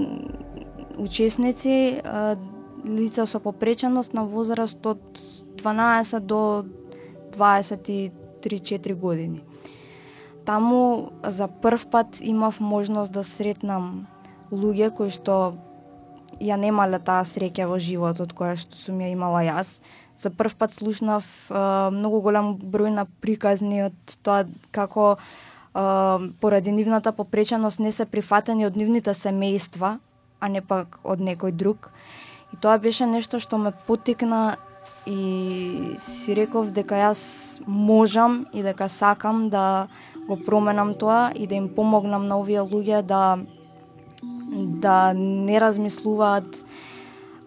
учесници 0.97 1.99
а, 1.99 2.37
лица 2.85 3.25
со 3.25 3.39
попреченост 3.39 4.13
на 4.13 4.23
возраст 4.23 4.85
од 4.85 5.01
12 5.59 6.19
до 6.19 6.65
23-4 7.35 8.93
години. 8.93 9.43
Таму 10.45 11.11
за 11.23 11.47
прв 11.47 11.87
пат 11.91 12.21
имав 12.21 12.59
можност 12.59 13.11
да 13.11 13.23
сретнам 13.23 14.07
луѓе 14.51 14.89
кои 14.95 15.09
што 15.09 15.57
ја 16.39 16.55
немале 16.57 16.99
таа 16.99 17.25
среќа 17.27 17.67
во 17.67 17.79
животот 17.79 18.33
која 18.33 18.55
што 18.57 18.77
сум 18.77 19.03
ја 19.03 19.11
имала 19.11 19.43
јас. 19.43 19.79
За 20.19 20.29
прв 20.29 20.55
пат 20.55 20.71
слушнав 20.71 21.23
а, 21.49 21.89
многу 21.95 22.19
голем 22.19 22.57
број 22.59 22.91
на 22.91 23.05
приказни 23.23 23.85
од 23.87 23.95
тоа 24.19 24.43
како 24.75 25.15
а, 25.15 26.19
поради 26.41 26.71
нивната 26.75 27.13
попреченост 27.15 27.79
не 27.79 27.91
се 27.95 28.05
прифатени 28.05 28.67
од 28.67 28.75
нивните 28.75 29.15
семејства, 29.15 29.97
а 30.39 30.49
не 30.51 30.59
пак 30.61 30.99
од 31.03 31.23
некој 31.23 31.55
друг. 31.55 31.91
И 32.51 32.59
тоа 32.59 32.75
беше 32.83 33.07
нешто 33.07 33.39
што 33.39 33.57
ме 33.57 33.71
потикна 33.87 34.57
и 35.07 35.95
си 36.03 36.35
реков 36.35 36.73
дека 36.75 36.99
јас 36.99 37.63
можам 37.65 38.43
и 38.53 38.63
дека 38.63 38.89
сакам 38.89 39.47
да 39.49 39.87
го 40.27 40.35
променам 40.35 40.93
тоа 40.99 41.31
и 41.31 41.47
да 41.47 41.55
им 41.55 41.69
помогнам 41.71 42.27
на 42.27 42.39
овие 42.43 42.59
луѓе 42.59 43.01
да 43.01 43.39
да 44.83 45.13
не 45.15 45.59
размислуваат 45.61 46.65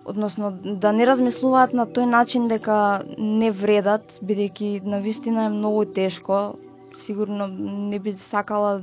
односно 0.04 0.50
да 0.62 0.92
не 0.92 1.06
размислуваат 1.06 1.72
на 1.72 1.86
тој 1.86 2.08
начин 2.10 2.48
дека 2.48 3.02
не 3.18 3.50
вредат, 3.50 4.18
бидејќи 4.22 4.82
на 4.84 5.00
вистина 5.00 5.46
е 5.46 5.54
многу 5.54 5.84
тешко. 5.84 6.56
Сигурно 6.96 7.46
не 7.46 7.98
би 7.98 8.12
сакала 8.12 8.82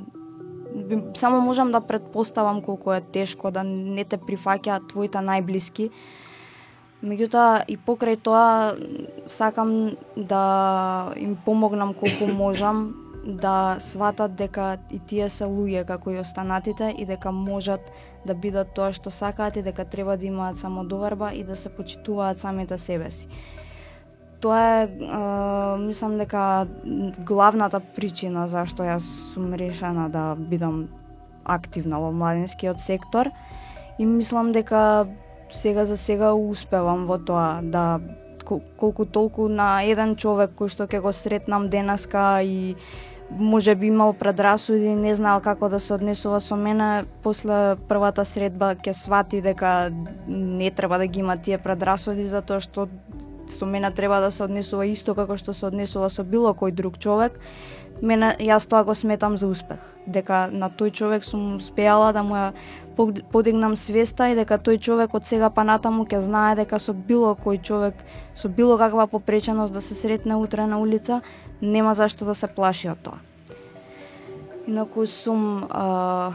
би, 0.75 1.03
само 1.13 1.41
можам 1.41 1.71
да 1.71 1.81
предпоставам 1.81 2.61
колку 2.61 2.91
е 2.91 3.01
тешко 3.01 3.51
да 3.51 3.63
не 3.63 4.03
те 4.03 4.17
прифаќаат 4.17 4.89
твоите 4.89 5.19
најблиски. 5.19 5.89
Меѓутоа 7.03 7.63
и 7.67 7.77
покрај 7.77 8.19
тоа 8.19 8.75
сакам 9.27 9.95
да 10.15 11.13
им 11.15 11.37
помогнам 11.45 11.93
колку 11.93 12.27
можам 12.27 13.08
да 13.25 13.77
сватат 13.79 14.35
дека 14.35 14.77
и 14.91 14.99
тие 14.99 15.29
се 15.29 15.45
луѓе 15.45 15.85
како 15.85 16.11
и 16.11 16.19
останатите 16.19 16.93
и 16.97 17.05
дека 17.05 17.31
можат 17.31 17.91
да 18.25 18.35
бидат 18.35 18.73
тоа 18.75 18.93
што 18.93 19.11
сакаат 19.11 19.57
и 19.57 19.63
дека 19.63 19.85
треба 19.85 20.17
да 20.17 20.25
имаат 20.25 20.57
само 20.57 20.83
доверба 20.83 21.33
и 21.33 21.43
да 21.43 21.55
се 21.55 21.69
почитуваат 21.69 22.37
самите 22.37 22.77
себе 22.77 23.11
си. 23.11 23.27
Тоа 24.41 24.59
е, 24.59 24.83
е 24.83 24.87
мислам 25.83 26.17
дека 26.17 26.67
главната 27.25 27.79
причина 27.79 28.47
зашто 28.47 28.83
јас 28.83 29.03
сум 29.33 29.53
решена 29.53 30.09
да 30.09 30.35
бидам 30.35 30.87
активна 31.43 31.99
во 31.99 32.11
младинскиот 32.11 32.79
сектор 32.79 33.31
и 33.99 34.05
мислам 34.05 34.51
дека 34.51 35.07
сега 35.51 35.85
за 35.85 35.97
сега 35.97 36.33
успевам 36.33 37.05
во 37.05 37.17
тоа 37.17 37.59
да 37.63 37.99
кол- 38.49 38.65
колку 38.77 39.05
толку 39.05 39.47
на 39.47 39.69
еден 39.85 40.15
човек 40.15 40.57
кој 40.57 40.73
што 40.73 40.89
ќе 40.89 41.01
го 41.05 41.13
сретнам 41.13 41.69
денеска 41.69 42.41
и 42.41 42.75
може 43.29 43.75
би 43.75 43.87
имал 43.87 44.13
предрасуди, 44.13 44.95
не 44.95 45.13
знаел 45.15 45.39
како 45.39 45.69
да 45.69 45.79
се 45.79 45.93
однесува 45.93 46.39
со 46.41 46.55
мене, 46.57 47.05
после 47.23 47.77
првата 47.87 48.25
средба 48.25 48.73
ќе 48.75 48.93
свати 48.93 49.41
дека 49.41 49.91
не 50.27 50.71
треба 50.71 50.97
да 50.97 51.07
ги 51.07 51.19
има 51.19 51.37
тие 51.37 51.57
предрасуди 51.57 52.25
затоа 52.25 52.59
што 52.59 52.87
со 53.49 53.65
мене 53.65 53.91
треба 53.91 54.19
да 54.19 54.31
се 54.31 54.43
однесува 54.43 54.85
исто 54.85 55.15
како 55.15 55.37
што 55.37 55.53
се 55.53 55.67
однесува 55.69 56.09
со 56.09 56.23
било 56.23 56.53
кој 56.53 56.71
друг 56.71 56.97
човек. 56.97 57.37
Мене 58.01 58.35
јас 58.39 58.65
тоа 58.69 58.83
го 58.83 58.95
сметам 58.95 59.37
за 59.37 59.47
успех, 59.47 59.79
дека 60.07 60.47
на 60.51 60.69
тој 60.69 60.91
човек 60.91 61.25
сум 61.25 61.57
успеала 61.57 62.13
да 62.13 62.23
му 62.23 62.35
ја 62.35 62.53
подигнам 63.31 63.75
свеста 63.75 64.27
и 64.29 64.35
дека 64.35 64.57
тој 64.59 64.79
човек 64.79 65.13
од 65.15 65.25
сега 65.25 65.49
па 65.49 65.63
натаму 65.63 66.03
ќе 66.05 66.19
знае 66.25 66.55
дека 66.59 66.79
со 66.79 66.93
било 66.93 67.31
кој 67.35 67.61
човек 67.63 67.95
со 68.35 68.49
било 68.49 68.77
каква 68.77 69.07
попреченост 69.07 69.73
да 69.73 69.81
се 69.81 69.95
сретне 69.95 70.35
утре 70.35 70.67
на 70.67 70.79
улица, 70.79 71.21
нема 71.61 71.95
зашто 71.95 72.25
да 72.25 72.35
се 72.35 72.47
плаши 72.47 72.89
од 72.89 72.99
тоа. 73.03 73.19
Инаку 74.67 75.05
сум 75.07 75.65
а, 75.69 76.33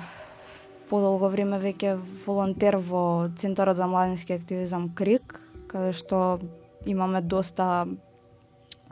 подолго 0.88 1.29
време 1.29 1.61
веќе 1.61 1.98
волонтер 2.27 2.77
во 2.77 3.29
Центарот 3.37 3.77
за 3.77 3.87
младински 3.87 4.33
активизам 4.33 4.88
КРИК, 4.94 5.40
каде 5.68 5.92
што 5.92 6.40
имаме 6.87 7.20
доста 7.20 7.87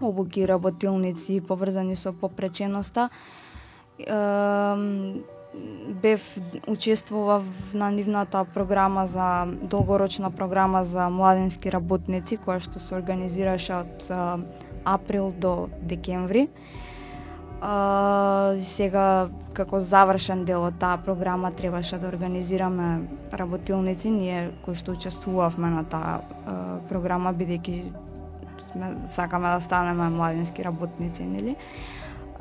обуки 0.00 0.46
работилници 0.46 1.40
поврзани 1.40 1.96
со 1.96 2.12
попреченоста. 2.12 3.10
Ем, 3.98 5.24
бев 6.02 6.38
учествував 6.66 7.44
на 7.74 7.90
нивната 7.90 8.44
програма 8.44 9.06
за 9.06 9.46
долгорочна 9.62 10.30
програма 10.30 10.84
за 10.84 11.08
младински 11.10 11.72
работници 11.72 12.38
која 12.40 12.60
што 12.60 12.80
се 12.80 12.96
организираше 12.96 13.74
од 13.84 14.06
а, 14.10 14.38
април 14.84 15.32
до 15.36 15.68
декември. 15.82 16.48
А, 17.60 18.56
сега 18.58 19.28
како 19.52 19.80
завршен 19.80 20.44
дел 20.48 20.64
од 20.64 20.80
таа 20.80 20.96
програма 20.96 21.52
требаше 21.52 21.98
да 22.00 22.08
организираме 22.08 23.04
работилници, 23.32 24.10
ние 24.10 24.50
кои 24.64 24.74
што 24.74 24.96
учествувавме 24.96 25.68
на 25.70 25.84
таа 25.84 26.22
а, 26.22 26.56
програма 26.88 27.36
бидејќи 27.36 27.92
сме 28.72 28.94
сакаме 29.08 29.48
да 29.48 29.60
станеме 29.60 30.08
младински 30.08 30.64
работници, 30.64 31.24
нели? 31.24 31.56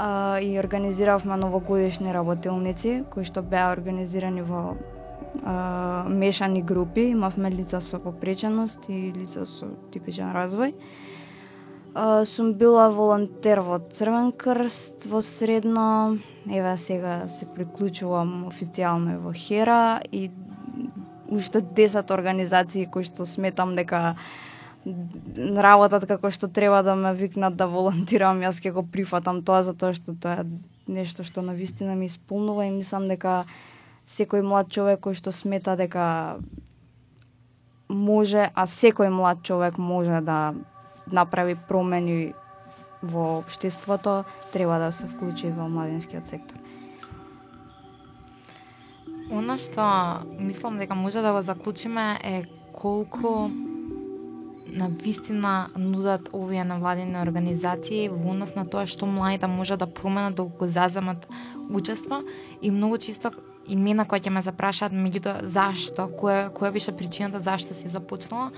А, 0.04 0.40
и 0.40 0.60
организиравме 0.60 1.38
новогодишни 1.38 2.14
работилници 2.14 3.04
кои 3.14 3.22
што 3.22 3.44
беа 3.46 3.68
организирани 3.70 4.42
во 4.42 4.74
а, 5.46 6.10
мешани 6.10 6.64
групи, 6.66 7.12
имавме 7.14 7.52
лица 7.54 7.82
со 7.86 8.00
попреченост 8.02 8.90
и 8.90 9.14
лица 9.14 9.46
со 9.46 9.70
типичен 9.94 10.34
развој. 10.34 10.74
А, 11.94 12.26
сум 12.26 12.56
била 12.58 12.90
волонтер 12.90 13.62
во 13.62 13.78
Црвен 13.78 14.32
крст 14.32 15.06
во 15.06 15.22
средно, 15.22 16.18
еве 16.50 16.78
сега 16.82 17.28
се 17.30 17.46
приклучувам 17.46 18.50
официјално 18.50 19.20
во 19.22 19.38
Хера 19.38 20.02
и 20.12 20.32
уште 21.30 21.62
10 21.62 22.10
организации 22.10 22.90
кои 22.90 23.06
што 23.06 23.30
сметам 23.30 23.78
дека 23.78 24.16
работат 24.86 26.08
како 26.10 26.32
што 26.34 26.48
треба 26.48 26.82
да 26.84 26.96
ме 26.96 27.14
викнат 27.14 27.56
да 27.56 27.68
волонтирам, 27.70 28.42
јас 28.42 28.62
ќе 28.62 28.74
го 28.74 28.84
прифатам 28.84 29.44
тоа 29.46 29.62
затоа 29.64 29.94
што 29.94 30.16
тоа 30.18 30.42
е 30.42 30.46
нешто 30.88 31.24
што 31.24 31.42
на 31.46 31.54
вистина 31.54 31.96
ми 31.96 32.10
исполнува 32.10 32.66
и 32.66 32.74
мислам 32.74 33.08
дека 33.08 33.46
секој 34.10 34.42
млад 34.42 34.72
човек 34.74 35.06
кој 35.06 35.14
што 35.14 35.32
смета 35.32 35.78
дека 35.78 36.40
може, 37.88 38.50
а 38.56 38.66
секој 38.66 39.10
млад 39.10 39.44
човек 39.44 39.78
може 39.78 40.22
да 40.22 40.54
направи 41.12 41.56
промени 41.56 42.34
во 43.02 43.40
општеството, 43.40 44.24
треба 44.54 44.80
да 44.80 44.92
се 44.92 45.08
вклучи 45.08 45.50
во 45.50 45.70
младинскиот 45.70 46.28
сектор. 46.28 46.58
Она 49.32 49.58
што 49.58 50.26
мислам 50.40 50.78
дека 50.78 50.96
може 50.96 51.22
да 51.22 51.34
го 51.34 51.42
заклучиме 51.42 52.20
е 52.24 52.46
колку 52.74 53.50
на 54.72 54.90
вистина 54.90 55.70
нудат 55.76 56.30
овие 56.34 56.64
невладини 56.64 57.18
организации 57.22 58.10
во 58.10 58.32
однос 58.32 58.56
на 58.56 58.66
тоа 58.66 58.86
што 58.88 59.06
младите 59.06 59.48
може 59.48 59.78
да 59.78 59.88
променат 59.88 60.36
доколку 60.36 60.66
заземат 60.66 61.28
учество 61.70 62.22
и 62.62 62.72
многу 62.72 62.98
чисто 62.98 63.32
имена 63.68 64.06
кои 64.06 64.20
ќе 64.20 64.30
ме 64.30 64.42
запрашаат 64.42 64.94
меѓутоа 64.94 65.46
зашто, 65.46 66.08
која 66.08 66.50
која 66.56 66.72
беше 66.72 66.96
причината 66.96 67.40
зашто 67.40 67.74
си 67.74 67.90
започнала, 67.90 68.52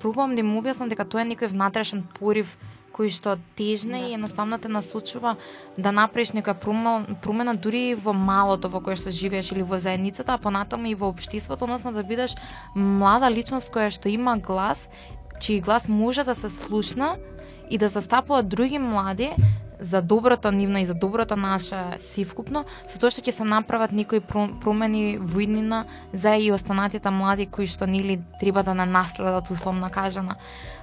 пробувам 0.00 0.34
да 0.34 0.40
им 0.40 0.54
објаснам 0.58 0.88
дека 0.88 1.04
тоа 1.04 1.22
е 1.22 1.30
некој 1.32 1.52
внатрешен 1.52 2.06
порив 2.18 2.56
кој 2.94 3.10
што 3.10 3.34
тежне 3.58 3.98
да. 3.98 4.06
и 4.06 4.14
едноставно 4.14 4.58
те 4.58 4.68
насочува 4.68 5.34
да 5.76 5.92
направиш 5.92 6.30
некоја 6.36 6.54
промена, 6.54 7.16
промена 7.22 7.54
дури 7.54 7.90
и 7.90 7.94
во 7.98 8.14
малото 8.14 8.70
во 8.70 8.80
кое 8.80 8.94
што 8.96 9.10
живееш 9.10 9.50
или 9.52 9.66
во 9.66 9.78
заедницата, 9.82 10.34
а 10.34 10.38
понатаму 10.38 10.86
и 10.86 10.94
во 10.94 11.10
општеството, 11.10 11.64
односно 11.64 11.92
да 11.92 12.04
бидеш 12.06 12.36
млада 12.74 13.30
личност 13.30 13.72
која 13.74 13.90
што 13.90 14.08
има 14.08 14.36
глас, 14.38 14.86
чиј 15.38 15.60
глас 15.60 15.88
може 15.88 16.24
да 16.24 16.34
се 16.34 16.50
слушна 16.50 17.16
и 17.70 17.78
да 17.78 17.88
застапуваат 17.88 18.48
други 18.48 18.78
млади 18.78 19.32
за 19.80 20.02
доброто 20.02 20.50
нивно 20.50 20.78
и 20.78 20.86
за 20.86 20.94
доброто 20.94 21.36
наше 21.36 21.76
сивкупно, 22.00 22.64
со 22.86 22.98
тоа 22.98 23.10
што 23.10 23.24
ќе 23.24 23.34
се 23.34 23.44
направат 23.44 23.92
некои 23.92 24.22
промени 24.24 25.18
во 25.18 25.42
иднина 25.44 25.84
за 26.12 26.36
и 26.38 26.52
останатите 26.54 27.10
млади 27.10 27.46
кои 27.46 27.66
што 27.66 27.86
нели 27.86 28.20
треба 28.40 28.62
да 28.62 28.74
не 28.74 28.86
наследат 28.86 29.50
условно 29.50 29.90
кажано. 29.90 30.36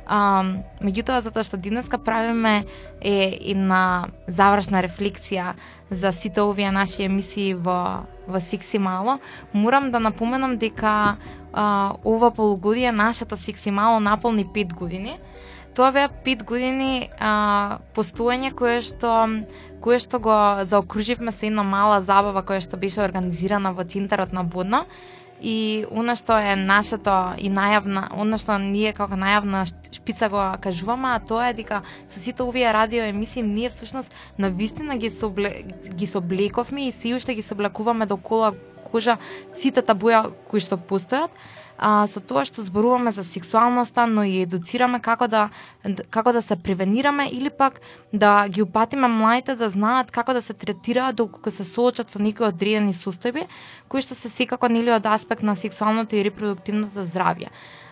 А, 0.05 0.43
меѓутоа, 0.81 1.21
затоа 1.21 1.43
што 1.43 1.57
денеска 1.57 1.97
правиме 1.97 2.65
е 3.01 3.31
и 3.31 3.53
на 3.55 4.09
завршна 4.27 4.81
рефлексија 4.83 5.53
за 5.89 6.11
сите 6.11 6.41
овие 6.41 6.71
наши 6.71 7.03
емисии 7.03 7.53
во, 7.53 8.07
во 8.27 8.39
Сикси 8.39 8.79
Мало, 8.79 9.19
морам 9.53 9.91
да 9.91 9.99
напоменам 9.99 10.57
дека 10.57 11.17
а, 11.53 11.93
ова 12.03 12.31
полугодие 12.31 12.91
нашата 12.91 13.37
Сикси 13.37 13.71
Мало 13.71 13.99
наполни 13.99 14.45
5 14.45 14.73
години. 14.73 15.19
Тоа 15.75 15.91
беа 15.91 16.09
5 16.09 16.43
години 16.43 17.09
а, 17.19 17.79
постоење 17.95 18.51
кое 18.51 18.81
што 18.81 19.43
кое 19.81 19.97
што 19.99 20.19
го 20.19 20.61
заокруживме 20.63 21.31
со 21.31 21.47
една 21.49 21.63
мала 21.63 22.01
забава 22.01 22.43
која 22.45 22.61
што 22.61 22.77
беше 22.77 23.01
организирана 23.01 23.73
во 23.73 23.83
центарот 23.83 24.33
на 24.33 24.43
Водно 24.43 24.85
и 25.41 25.85
она 25.91 26.15
што 26.15 26.37
е 26.37 26.55
нашето 26.55 27.33
и 27.41 27.49
најавна, 27.49 28.07
она 28.13 28.37
што 28.37 28.59
ние 28.61 28.93
како 28.93 29.17
најавна 29.17 29.65
шпица 29.65 30.29
го 30.29 30.43
кажуваме, 30.61 31.15
а 31.15 31.19
тоа 31.19 31.49
е 31.49 31.57
дека 31.57 31.81
со 32.05 32.19
сите 32.21 32.43
овие 32.43 32.69
радио 32.73 33.03
емисии 33.09 33.41
ние 33.41 33.69
всушност 33.69 34.13
на 34.37 34.49
вистина 34.49 34.97
ги 34.97 35.09
собле, 35.09 35.63
ги 35.93 36.07
соблековме 36.07 36.87
и 36.87 36.91
си 36.91 37.13
уште 37.13 37.33
ги 37.33 37.41
соблекуваме 37.41 38.05
до 38.05 38.17
кола 38.17 38.53
кожа 38.91 39.17
сите 39.53 39.81
табуја 39.81 40.29
кои 40.51 40.59
што 40.59 40.77
постојат 40.77 41.33
а, 41.81 42.05
со 42.07 42.21
тоа 42.21 42.45
што 42.45 42.61
зборуваме 42.61 43.11
за 43.11 43.23
сексуалноста, 43.25 44.05
но 44.07 44.23
и 44.23 44.43
едуцираме 44.45 45.01
како 45.01 45.27
да 45.27 45.49
како 46.13 46.31
да 46.31 46.41
се 46.41 46.55
превенираме 46.55 47.27
или 47.33 47.49
пак 47.49 47.81
да 48.13 48.47
ги 48.47 48.61
упатиме 48.61 49.07
младите 49.07 49.55
да 49.55 49.69
знаат 49.69 50.11
како 50.11 50.33
да 50.33 50.41
се 50.41 50.53
третираат 50.53 51.15
доколку 51.15 51.49
се 51.49 51.65
соочат 51.65 52.13
со 52.13 52.21
некои 52.21 52.47
одредени 52.47 52.93
состојби 52.93 53.47
кои 53.89 54.01
што 54.05 54.15
се 54.15 54.29
секако 54.29 54.69
нели 54.69 54.93
од 54.93 55.09
аспект 55.09 55.41
на 55.41 55.55
сексуалното 55.55 56.15
и 56.15 56.23
репродуктивното 56.23 57.01
здравје. 57.01 57.49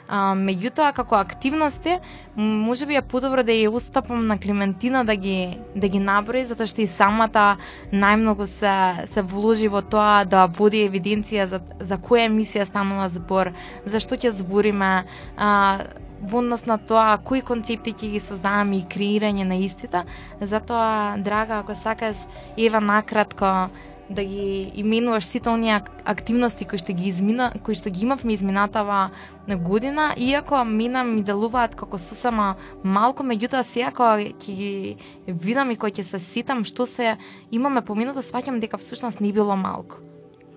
А, 0.10 0.34
меѓутоа 0.34 0.90
како 0.98 1.20
активности 1.20 2.00
може 2.36 2.88
би 2.90 2.96
е 2.98 3.02
подобро 3.06 3.44
да 3.46 3.54
ја 3.54 3.70
устапам 3.70 4.26
на 4.26 4.40
Клементина 4.42 5.04
да 5.06 5.16
ги 5.16 5.60
да 5.76 5.88
ги 5.88 6.00
наброи 6.02 6.48
затоа 6.50 6.66
што 6.66 6.82
и 6.82 6.88
самата 6.90 7.60
најмногу 7.94 8.50
се 8.50 9.06
се 9.06 9.22
вложи 9.22 9.70
во 9.70 9.84
тоа 9.86 10.26
да 10.26 10.48
води 10.48 10.82
евиденција 10.90 11.46
за 11.46 11.62
за 11.80 12.02
која 12.02 12.26
емисија 12.26 12.66
станува 12.66 13.10
збор, 13.14 13.54
за 13.86 14.02
што 14.02 14.18
ќе 14.18 14.34
збориме, 14.34 15.06
а, 15.38 15.86
во 16.22 16.42
однос 16.42 16.66
на 16.66 16.78
тоа 16.78 17.18
кои 17.24 17.42
концепти 17.46 17.94
ќе 17.94 18.12
ги 18.16 18.20
создаваме 18.24 18.80
и 18.80 18.88
креирање 18.90 19.46
на 19.46 19.62
истите. 19.62 20.04
Затоа, 20.42 21.16
драга, 21.22 21.62
ако 21.62 21.76
сакаш, 21.76 22.26
ева 22.58 22.82
накратко 22.82 23.70
да 24.10 24.24
ги 24.24 24.72
именуваш 24.76 25.26
сите 25.26 25.50
оние 25.50 25.82
активности 26.06 26.66
кои 26.66 26.78
што 26.82 26.94
ги 26.94 27.10
измина, 27.10 27.52
кои 27.64 27.76
што 27.76 27.90
ги 27.90 28.06
имавме 28.06 28.34
изминатава 28.34 29.10
година, 29.48 30.14
иако 30.18 30.64
мина 30.66 31.04
ми 31.04 31.22
делуваат 31.22 31.76
како 31.76 31.98
сосема 31.98 32.56
малку, 32.84 33.24
меѓутоа 33.24 33.64
секако 33.64 34.18
ќе 34.18 34.56
ги 34.56 34.98
видам 35.28 35.72
и 35.72 35.78
кога 35.78 35.94
ќе 35.94 36.04
се 36.04 36.20
ситам 36.20 36.66
што 36.66 36.86
се 36.86 37.18
имаме 37.52 37.82
поминато, 37.82 38.22
да 38.22 38.26
сваќам 38.26 38.60
дека 38.60 38.78
всушност 38.78 39.22
не 39.22 39.34
било 39.34 39.56
малку. 39.56 40.02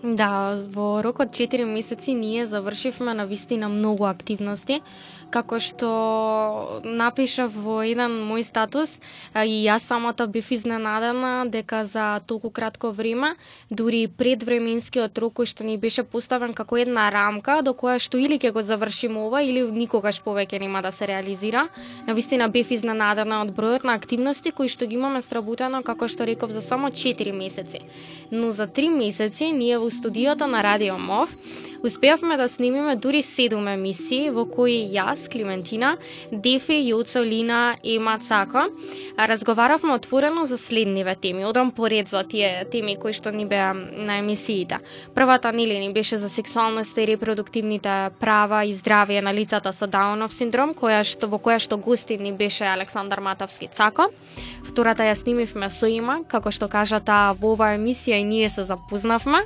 Да, 0.03 0.59
во 0.75 0.99
рок 0.99 1.21
од 1.23 1.31
4 1.31 1.63
месеци 1.63 2.15
ние 2.15 2.47
завршивме 2.47 3.15
на 3.15 3.27
вистина 3.27 3.69
многу 3.69 4.05
активности, 4.05 4.81
како 5.33 5.59
што 5.65 5.91
напишав 6.85 7.55
во 7.57 7.81
еден 7.83 8.13
мој 8.29 8.45
статус, 8.45 8.99
и 9.35 9.65
јас 9.65 9.89
самата 9.89 10.27
бив 10.29 10.53
изненадена 10.53 11.49
дека 11.49 11.85
за 11.89 12.21
толку 12.27 12.51
кратко 12.51 12.93
време, 12.93 13.35
дури 13.71 14.05
и 14.05 14.09
пред 14.09 14.45
временскиот 14.45 15.19
рок 15.19 15.41
кој 15.41 15.49
што 15.49 15.65
ни 15.65 15.79
беше 15.81 16.05
поставен 16.05 16.53
како 16.53 16.77
една 16.77 17.09
рамка 17.11 17.63
до 17.65 17.73
која 17.73 17.99
што 17.99 18.21
или 18.21 18.39
ќе 18.39 18.53
го 18.53 18.63
завршиме 18.63 19.25
ова 19.25 19.43
или 19.43 19.65
никогаш 19.73 20.21
повеќе 20.23 20.61
нема 20.61 20.83
да 20.83 20.93
се 20.93 21.09
реализира. 21.09 21.69
На 22.07 22.15
вистина 22.15 22.49
бев 22.53 22.71
изненадена 22.71 23.41
од 23.43 23.57
бројот 23.57 23.89
на 23.89 23.97
активности 23.97 24.53
кои 24.53 24.69
што 24.69 24.87
ги 24.87 25.01
имаме 25.01 25.23
сработено 25.23 25.83
како 25.83 26.09
што 26.09 26.29
реков 26.29 26.53
за 26.53 26.63
само 26.63 26.93
4 26.93 27.33
месеци. 27.33 27.81
Но 28.31 28.53
за 28.53 28.69
3 28.69 28.93
месеци 28.93 29.53
ние 29.53 29.79
во 29.79 29.91
студиото 29.91 30.47
на 30.47 30.63
Радио 30.63 30.99
МОВ 30.99 31.33
успеавме 31.85 32.37
да 32.37 32.49
снимиме 32.49 32.97
дури 32.97 33.23
7 33.23 33.75
емисии 33.75 34.31
во 34.31 34.45
кои 34.47 34.89
јас, 34.95 35.31
Климентина, 35.33 35.97
Дефи, 36.33 36.79
Јоцо, 36.93 37.23
Лина, 37.25 37.77
Ема, 37.85 38.19
Цако, 38.19 38.69
разговаравме 39.19 39.95
отворено 39.95 40.45
за 40.45 40.59
следниве 40.59 41.15
теми. 41.15 41.45
Одам 41.45 41.71
поред 41.71 42.09
за 42.09 42.25
тие 42.25 42.65
теми 42.71 42.97
кои 42.97 43.13
што 43.13 43.31
ни 43.31 43.47
беа 43.47 43.75
на 43.75 44.19
емисиите. 44.19 44.79
Првата 45.15 45.53
нели 45.53 45.79
ни 45.79 45.93
беше 45.93 46.17
за 46.17 46.29
сексуалноста 46.29 47.03
и 47.03 47.07
репродуктивните 47.07 48.11
права 48.21 48.65
и 48.65 48.75
здравје 48.75 49.21
на 49.21 49.35
лицата 49.35 49.73
со 49.73 49.87
Даунов 49.87 50.33
синдром, 50.33 50.75
која 50.75 51.03
што 51.05 51.27
во 51.27 51.39
која 51.39 51.59
што 51.59 51.77
гости 51.77 52.19
ни 52.19 52.33
беше 52.33 52.65
Александар 52.65 53.21
Матовски 53.21 53.69
Цако. 53.73 54.11
Втората 54.65 55.03
ја 55.03 55.15
снимивме 55.15 55.71
со 55.71 55.87
има, 55.87 56.23
како 56.29 56.51
што 56.51 56.69
кажа 56.69 57.01
таа 57.01 57.35
во 57.35 57.55
оваа 57.57 57.77
емисија 57.77 58.21
и 58.21 58.25
ние 58.25 58.49
се 58.49 58.65
запознавме, 58.65 59.43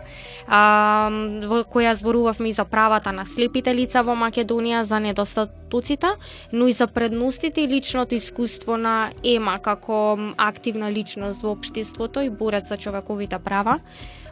а, 0.46 1.08
во 1.48 1.62
која 1.64 1.94
зборува 1.96 2.25
зборувавме 2.26 2.48
и 2.48 2.52
за 2.52 2.64
правата 2.64 3.12
на 3.12 3.24
слепите 3.26 3.74
лица 3.74 4.02
во 4.02 4.14
Македонија, 4.18 4.82
за 4.82 4.98
недостатоците, 5.00 6.08
но 6.52 6.66
и 6.66 6.72
за 6.72 6.86
предностите 6.86 7.60
и 7.60 7.68
личното 7.68 8.14
искуство 8.14 8.76
на 8.76 9.10
Ема 9.24 9.58
како 9.62 10.18
активна 10.36 10.90
личност 10.90 11.42
во 11.42 11.52
општеството 11.52 12.20
и 12.20 12.30
борец 12.30 12.68
за 12.68 12.76
човековите 12.76 13.38
права. 13.38 13.80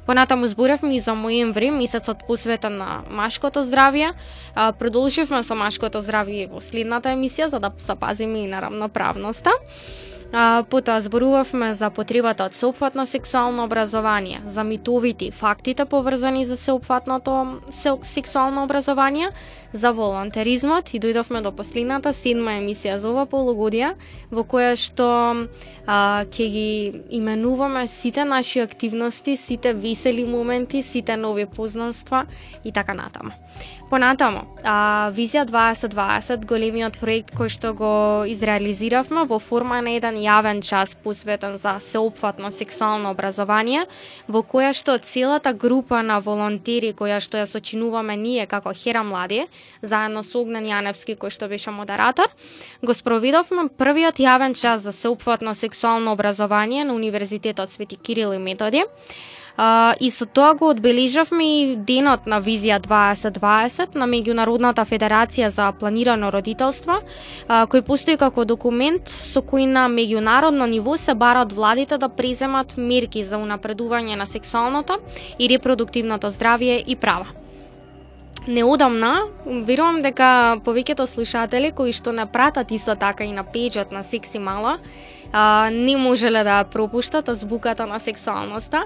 Понатаму 0.07 0.47
зборевме 0.47 0.97
и 0.97 1.01
за 1.01 1.15
ноември, 1.15 1.71
месецот 1.71 2.27
посветен 2.27 2.77
на 2.77 3.05
машкото 3.11 3.63
здравје. 3.63 4.13
Продолживме 4.79 5.45
со 5.45 5.55
машкото 5.55 6.03
здравје 6.03 6.51
во 6.51 6.61
следната 6.61 7.15
емисија 7.15 7.47
за 7.47 7.61
да 7.61 7.71
запазиме 7.79 8.45
и 8.45 8.47
на 8.47 8.61
рамноправноста. 8.61 9.51
А, 10.33 10.65
потоа 10.71 11.01
зборувавме 11.01 11.75
за 11.75 11.91
потребата 11.91 12.45
од 12.45 12.55
сеопфатно 12.55 13.07
сексуално 13.07 13.65
образование, 13.65 14.43
за 14.47 14.65
митовите 14.65 15.25
и 15.25 15.31
фактите 15.31 15.85
поврзани 15.85 16.45
за 16.45 16.57
сеопфатното 16.57 17.61
сексуално 18.03 18.65
образование, 18.65 19.29
за 19.75 19.91
волонтеризмот 19.93 20.95
и 20.95 21.01
дојдовме 21.03 21.43
до 21.43 21.51
последната 21.53 22.13
седма 22.15 22.55
емисија 22.61 22.97
за 23.03 23.11
ова 23.11 23.27
полугодие, 23.27 23.95
во 24.31 24.47
која 24.47 24.79
што 24.79 25.09
а, 25.87 26.25
ќе 26.31 26.47
ги 26.55 26.69
именуваме 27.19 27.87
сите 27.91 28.25
наши 28.25 28.63
активности, 28.63 29.37
сите 29.37 29.75
весели 29.75 30.25
моменти, 30.25 30.83
сите 30.83 31.17
нови 31.17 31.47
познанства 31.47 32.27
и 32.65 32.73
така 32.73 32.95
натаму. 32.95 33.35
Понатаму, 33.91 34.41
а, 34.65 35.11
Визија 35.15 35.45
2020, 35.47 36.47
големиот 36.49 36.97
проект 36.99 37.35
кој 37.37 37.51
што 37.53 37.75
го 37.77 37.91
изреализиравме 38.27 39.27
во 39.29 39.39
форма 39.39 39.83
на 39.85 39.93
еден 39.95 40.17
јавен 40.19 40.63
час 40.65 40.97
посветен 41.05 41.59
за 41.59 41.77
сеопфатно 41.79 42.51
сексуално 42.51 43.13
образование, 43.15 43.85
во 44.27 44.43
која 44.43 44.73
што 44.73 44.97
целата 44.99 45.53
група 45.53 46.03
на 46.03 46.19
волонтери 46.19 46.95
која 46.97 47.21
што 47.21 47.39
ја 47.39 47.47
сочинуваме 47.47 48.17
ние 48.17 48.47
како 48.47 48.73
Хера 48.75 49.05
Млади, 49.05 49.45
заедно 49.83 50.22
со 50.24 50.40
Огнен 50.40 50.64
Јаневски 50.64 51.16
кој 51.16 51.31
што 51.31 51.48
беше 51.48 51.70
модератор, 51.70 52.27
го 52.83 52.94
спроведовме 52.94 53.68
првиот 53.68 54.18
јавен 54.18 54.55
час 54.55 54.83
за 54.83 54.92
сеупфатно 54.92 55.55
сексуално 55.55 56.12
образование 56.12 56.85
на 56.85 56.94
Универзитетот 56.94 57.70
Свети 57.70 57.96
Кирил 57.96 58.33
и 58.33 58.38
Методи. 58.38 58.85
Uh, 59.57 59.94
и 60.00 60.11
со 60.11 60.27
тоа 60.27 60.55
го 60.55 60.68
одбележавме 60.68 61.44
и 61.46 61.77
денот 61.77 62.27
на 62.27 62.40
Визија 62.42 62.81
2020 62.83 63.94
на 63.94 64.09
Меѓународната 64.11 64.83
федерација 64.83 65.46
за 65.55 65.68
планирано 65.79 66.33
родителство, 66.35 66.98
uh, 66.98 67.62
кој 67.70 67.85
постои 67.87 68.18
како 68.18 68.44
документ 68.44 69.07
со 69.07 69.44
кој 69.46 69.68
на 69.70 69.87
меѓународно 69.87 70.66
ниво 70.66 70.96
се 70.98 71.14
бара 71.14 71.46
од 71.46 71.55
владите 71.55 71.98
да 72.03 72.09
преземат 72.09 72.74
мерки 72.77 73.22
за 73.22 73.38
унапредување 73.38 74.18
на 74.18 74.27
сексуалното 74.27 74.98
и 75.38 75.46
репродуктивното 75.46 76.35
здравје 76.35 76.83
и 76.83 76.96
права. 76.96 77.44
Неодамна, 78.45 79.25
верувам 79.65 80.03
дека 80.05 80.61
повеќето 80.67 81.07
слушатели 81.09 81.71
кои 81.73 81.95
што 81.97 82.13
не 82.13 82.27
пратат 82.29 82.75
исто 82.77 82.93
така 82.93 83.25
и 83.25 83.33
на 83.33 83.41
пејџот 83.41 83.93
на 83.97 84.03
Секси 84.05 84.39
мала 84.39 84.77
а, 85.35 85.68
не 85.70 85.97
можеле 85.99 86.44
да 86.47 86.61
ја 86.62 86.68
пропуштат 86.70 87.29
азбуката 87.29 87.88
на 87.90 87.99
сексуалноста? 87.99 88.85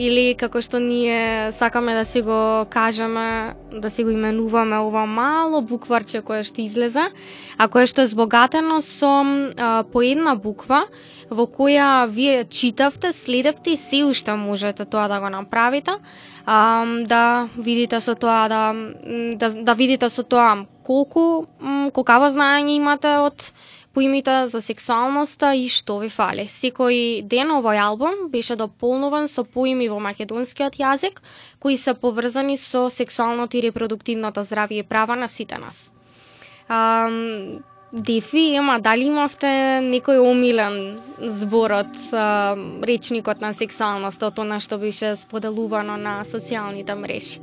Или 0.00 0.32
како 0.38 0.62
што 0.64 0.80
ние 0.80 1.52
сакаме 1.52 1.92
да 1.92 2.06
си 2.08 2.22
го 2.24 2.64
кажеме, 2.72 3.52
да 3.68 3.90
си 3.90 4.04
го 4.04 4.10
именуваме 4.10 4.78
ова 4.80 5.04
мало 5.04 5.60
букварче 5.60 6.22
кое 6.24 6.40
што 6.40 6.64
излезе, 6.64 7.10
а 7.58 7.68
кое 7.68 7.84
што 7.84 8.00
е 8.00 8.08
збогатено 8.08 8.80
со 8.80 9.12
а, 9.20 9.84
по 9.84 10.00
една 10.00 10.38
буква 10.40 10.86
во 11.28 11.44
која 11.44 12.08
вие 12.08 12.48
читавте, 12.48 13.12
следевте 13.12 13.76
и 13.76 13.76
се 13.76 14.00
уште 14.08 14.32
можете 14.40 14.88
тоа 14.88 15.04
да 15.08 15.20
го 15.20 15.28
направите, 15.28 16.00
а, 16.46 16.86
да 17.04 17.48
видите 17.58 18.00
со 18.00 18.14
тоа 18.14 18.48
да 18.48 18.72
да, 19.36 19.52
да 19.52 19.74
видите 19.74 20.08
со 20.08 20.24
тоа 20.24 20.64
колку 20.82 21.44
м, 21.60 21.90
колкаво 21.92 22.32
знаење 22.32 22.80
имате 22.80 23.18
од 23.20 23.52
поимите 23.94 24.46
за 24.46 24.62
сексуалноста 24.62 25.54
и 25.54 25.68
што 25.68 25.98
ви 25.98 26.08
фали. 26.08 26.46
Секој 26.46 27.22
ден 27.26 27.50
овој 27.50 27.80
албум 27.82 28.28
беше 28.30 28.56
дополнуван 28.56 29.28
со 29.28 29.44
поими 29.44 29.88
во 29.88 29.98
македонскиот 30.00 30.78
јазик 30.78 31.18
кои 31.58 31.76
се 31.76 31.94
поврзани 31.94 32.56
со 32.56 32.88
сексуалното 32.90 33.56
и 33.56 33.64
репродуктивното 33.66 34.40
здравје 34.46 34.80
и 34.80 34.86
права 34.86 35.16
на 35.16 35.28
сите 35.28 35.58
нас. 35.58 35.90
Ам, 36.68 37.60
Дефи, 37.92 38.54
ема 38.54 38.76
дали 38.78 39.08
имавте 39.10 39.48
некој 39.82 40.20
омилен 40.22 41.00
зборот 41.18 41.90
а, 42.14 42.54
речникот 42.86 43.40
на 43.42 43.50
сексуалност, 43.50 44.22
од 44.22 44.38
она 44.38 44.60
што 44.62 44.78
беше 44.78 45.16
споделувано 45.18 45.96
на 45.98 46.20
социјалните 46.22 46.94
мрежи? 46.94 47.42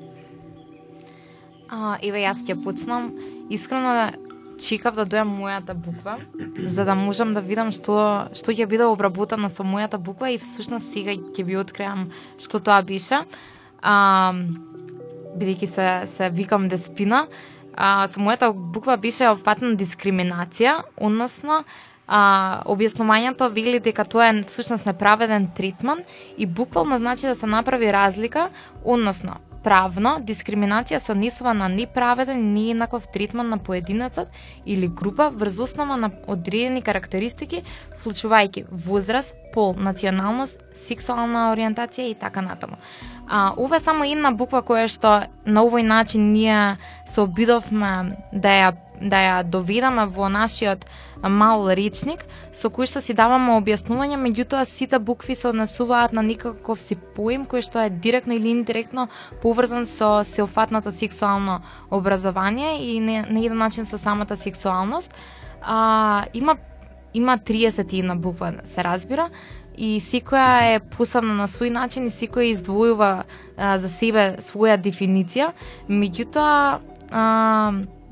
А, 1.68 2.00
еве 2.00 2.24
јас 2.24 2.46
ќе 2.48 2.56
пуцнам. 2.64 3.12
Искрено 3.52 4.16
чекав 4.58 4.96
да 4.96 5.06
дојам 5.06 5.32
мојата 5.40 5.74
буква, 5.74 6.18
за 6.58 6.86
да 6.86 6.96
можам 6.96 7.34
да 7.34 7.42
видам 7.42 7.72
што 7.72 8.28
што 8.34 8.52
ќе 8.52 8.68
биде 8.70 8.88
обработено 8.90 9.50
со 9.50 9.64
мојата 9.64 9.98
буква 9.98 10.32
и 10.34 10.42
всушност 10.42 10.94
сега 10.94 11.14
ќе 11.14 11.46
ви 11.46 11.58
откриам 11.58 12.10
што 12.42 12.60
тоа 12.60 12.82
беше. 12.82 13.24
А, 13.82 14.34
бидејќи 15.38 15.68
се 15.68 15.88
се 16.08 16.30
викам 16.30 16.68
Деспина, 16.68 17.28
а, 17.76 18.08
со 18.08 18.20
мојата 18.20 18.52
буква 18.54 18.98
беше 18.98 19.30
опфатна 19.30 19.76
дискриминација, 19.78 20.82
односно 20.98 21.64
а, 22.08 22.64
објаснувањето 22.66 23.52
вели 23.54 23.80
дека 23.80 24.06
тоа 24.06 24.30
е 24.32 24.44
всушност 24.44 24.86
неправеден 24.86 25.50
третман 25.56 26.04
и 26.38 26.46
буквално 26.46 26.98
значи 26.98 27.28
да 27.28 27.36
се 27.36 27.46
направи 27.46 27.94
разлика, 27.94 28.50
односно 28.84 29.38
правно 29.64 30.18
дискриминација 30.22 31.00
се 31.00 31.12
однесува 31.12 31.54
на 31.54 31.68
неправеден 31.70 32.40
и 32.40 32.52
нееднаков 32.54 33.08
третман 33.14 33.50
на 33.50 33.58
поединецот 33.58 34.28
или 34.66 34.88
група 34.88 35.30
врз 35.30 35.60
основа 35.60 35.98
на 35.98 36.12
одредени 36.28 36.82
карактеристики, 36.82 37.64
вклучувајќи 38.00 38.66
возраст, 38.72 39.36
пол, 39.54 39.76
националност, 39.78 40.64
сексуална 40.74 41.52
ориентација 41.54 42.12
и 42.12 42.16
така 42.16 42.42
натаму. 42.42 42.78
А, 43.28 43.54
ова 43.58 43.76
е 43.76 43.80
само 43.80 44.04
една 44.04 44.32
буква 44.32 44.62
која 44.62 44.88
што 44.88 45.28
на 45.46 45.64
овој 45.66 45.84
начин 45.84 46.32
ние 46.32 46.78
се 47.06 47.22
обидовме 47.22 48.18
да 48.32 48.50
ја 48.50 48.76
да 49.02 49.18
ја 49.22 49.44
доведаме 49.44 50.06
во 50.06 50.30
нашиот 50.30 50.86
мал 51.24 51.68
речник, 51.70 52.24
со 52.54 52.70
кој 52.70 52.90
што 52.90 53.02
си 53.02 53.14
даваме 53.18 53.58
објаснување, 53.58 54.20
меѓутоа 54.22 54.66
сите 54.70 55.00
букви 55.00 55.36
се 55.36 55.50
однесуваат 55.50 56.14
на 56.14 56.22
некаков 56.22 56.82
си 56.82 56.98
поим 57.16 57.46
кој 57.46 57.66
што 57.66 57.82
е 57.86 57.90
директно 57.90 58.34
или 58.38 58.50
индиректно 58.50 59.08
поврзан 59.42 59.86
со 59.86 60.24
сеофатното 60.24 60.92
сексуално 60.92 61.62
образование 61.92 62.96
и 62.96 63.00
не 63.00 63.22
на 63.22 63.40
еден 63.40 63.58
начин 63.58 63.86
со 63.86 63.98
самата 63.98 64.38
сексуалност. 64.38 65.14
А, 65.62 66.26
има 66.34 66.58
има 67.14 67.38
31 67.38 68.18
буква, 68.18 68.54
се 68.66 68.84
разбира, 68.84 69.30
и 69.78 70.02
секоја 70.02 70.76
е 70.76 70.80
посебна 70.80 71.36
на 71.38 71.48
свој 71.48 71.70
начин 71.70 72.08
и 72.08 72.14
секоја 72.14 72.50
издвојува 72.54 73.10
а, 73.24 73.78
за 73.78 73.90
себе 73.90 74.38
своја 74.42 74.78
дефиниција. 74.82 75.52
Меѓутоа, 75.90 76.80
а, 77.12 77.24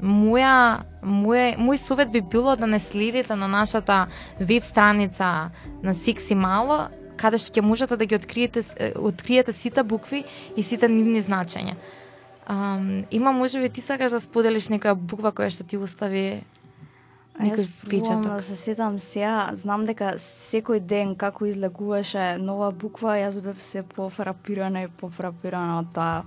моја 0.06 0.86
мој 1.02 1.58
мој 1.58 1.78
совет 1.82 2.12
би 2.12 2.22
било 2.22 2.56
да 2.56 2.68
не 2.68 2.80
следите 2.80 3.36
на 3.36 3.48
нашата 3.48 4.08
веб 4.39 4.63
страница 4.63 5.52
на 5.84 5.94
Секси 5.94 6.36
Мало, 6.36 6.89
каде 7.18 7.38
што 7.38 7.54
ќе 7.58 7.62
можете 7.65 7.98
да 7.98 8.06
ги 8.06 8.15
откриете 8.15 8.63
откриете 8.96 9.54
сите 9.54 9.84
букви 9.84 10.24
и 10.56 10.63
сите 10.63 10.88
нивни 10.88 11.22
значења. 11.22 11.76
Um, 12.46 13.06
има 13.10 13.32
можеби 13.32 13.70
ти 13.70 13.82
сакаш 13.82 14.12
да 14.12 14.20
споделиш 14.22 14.70
некоја 14.70 14.94
буква 14.94 15.32
која 15.34 15.50
што 15.50 15.65
ти 15.65 15.78
остави 15.82 16.44
некој 17.41 17.65
Јас 17.65 17.72
пробувам 17.82 18.22
да 18.22 18.30
печаток. 18.30 18.44
се 18.44 18.56
сетам 18.56 19.00
сега, 19.00 19.50
знам 19.54 19.86
дека 19.86 20.13
секој 20.22 20.80
ден 20.80 21.15
како 21.15 21.46
излегуваше 21.46 22.38
нова 22.38 22.72
буква, 22.72 23.18
јас 23.18 23.41
бев 23.41 23.62
се 23.62 23.84
пофрапирана 23.84 24.84
и 24.86 24.88
пофрапирана 24.88 25.80
од 25.80 25.89
тоа 25.94 26.26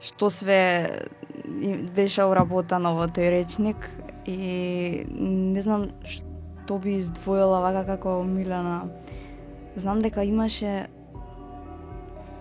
што 0.00 0.30
све 0.30 0.88
беше 1.96 2.24
обработано 2.24 2.94
во 2.96 3.06
тој 3.08 3.30
речник 3.30 3.88
и 4.26 5.04
не 5.10 5.60
знам 5.60 5.90
што 6.04 6.78
би 6.82 6.96
издвоила 6.98 7.60
вака 7.60 7.84
како 7.86 8.22
Милана. 8.24 8.88
Знам 9.76 10.00
дека 10.02 10.24
имаше 10.24 10.88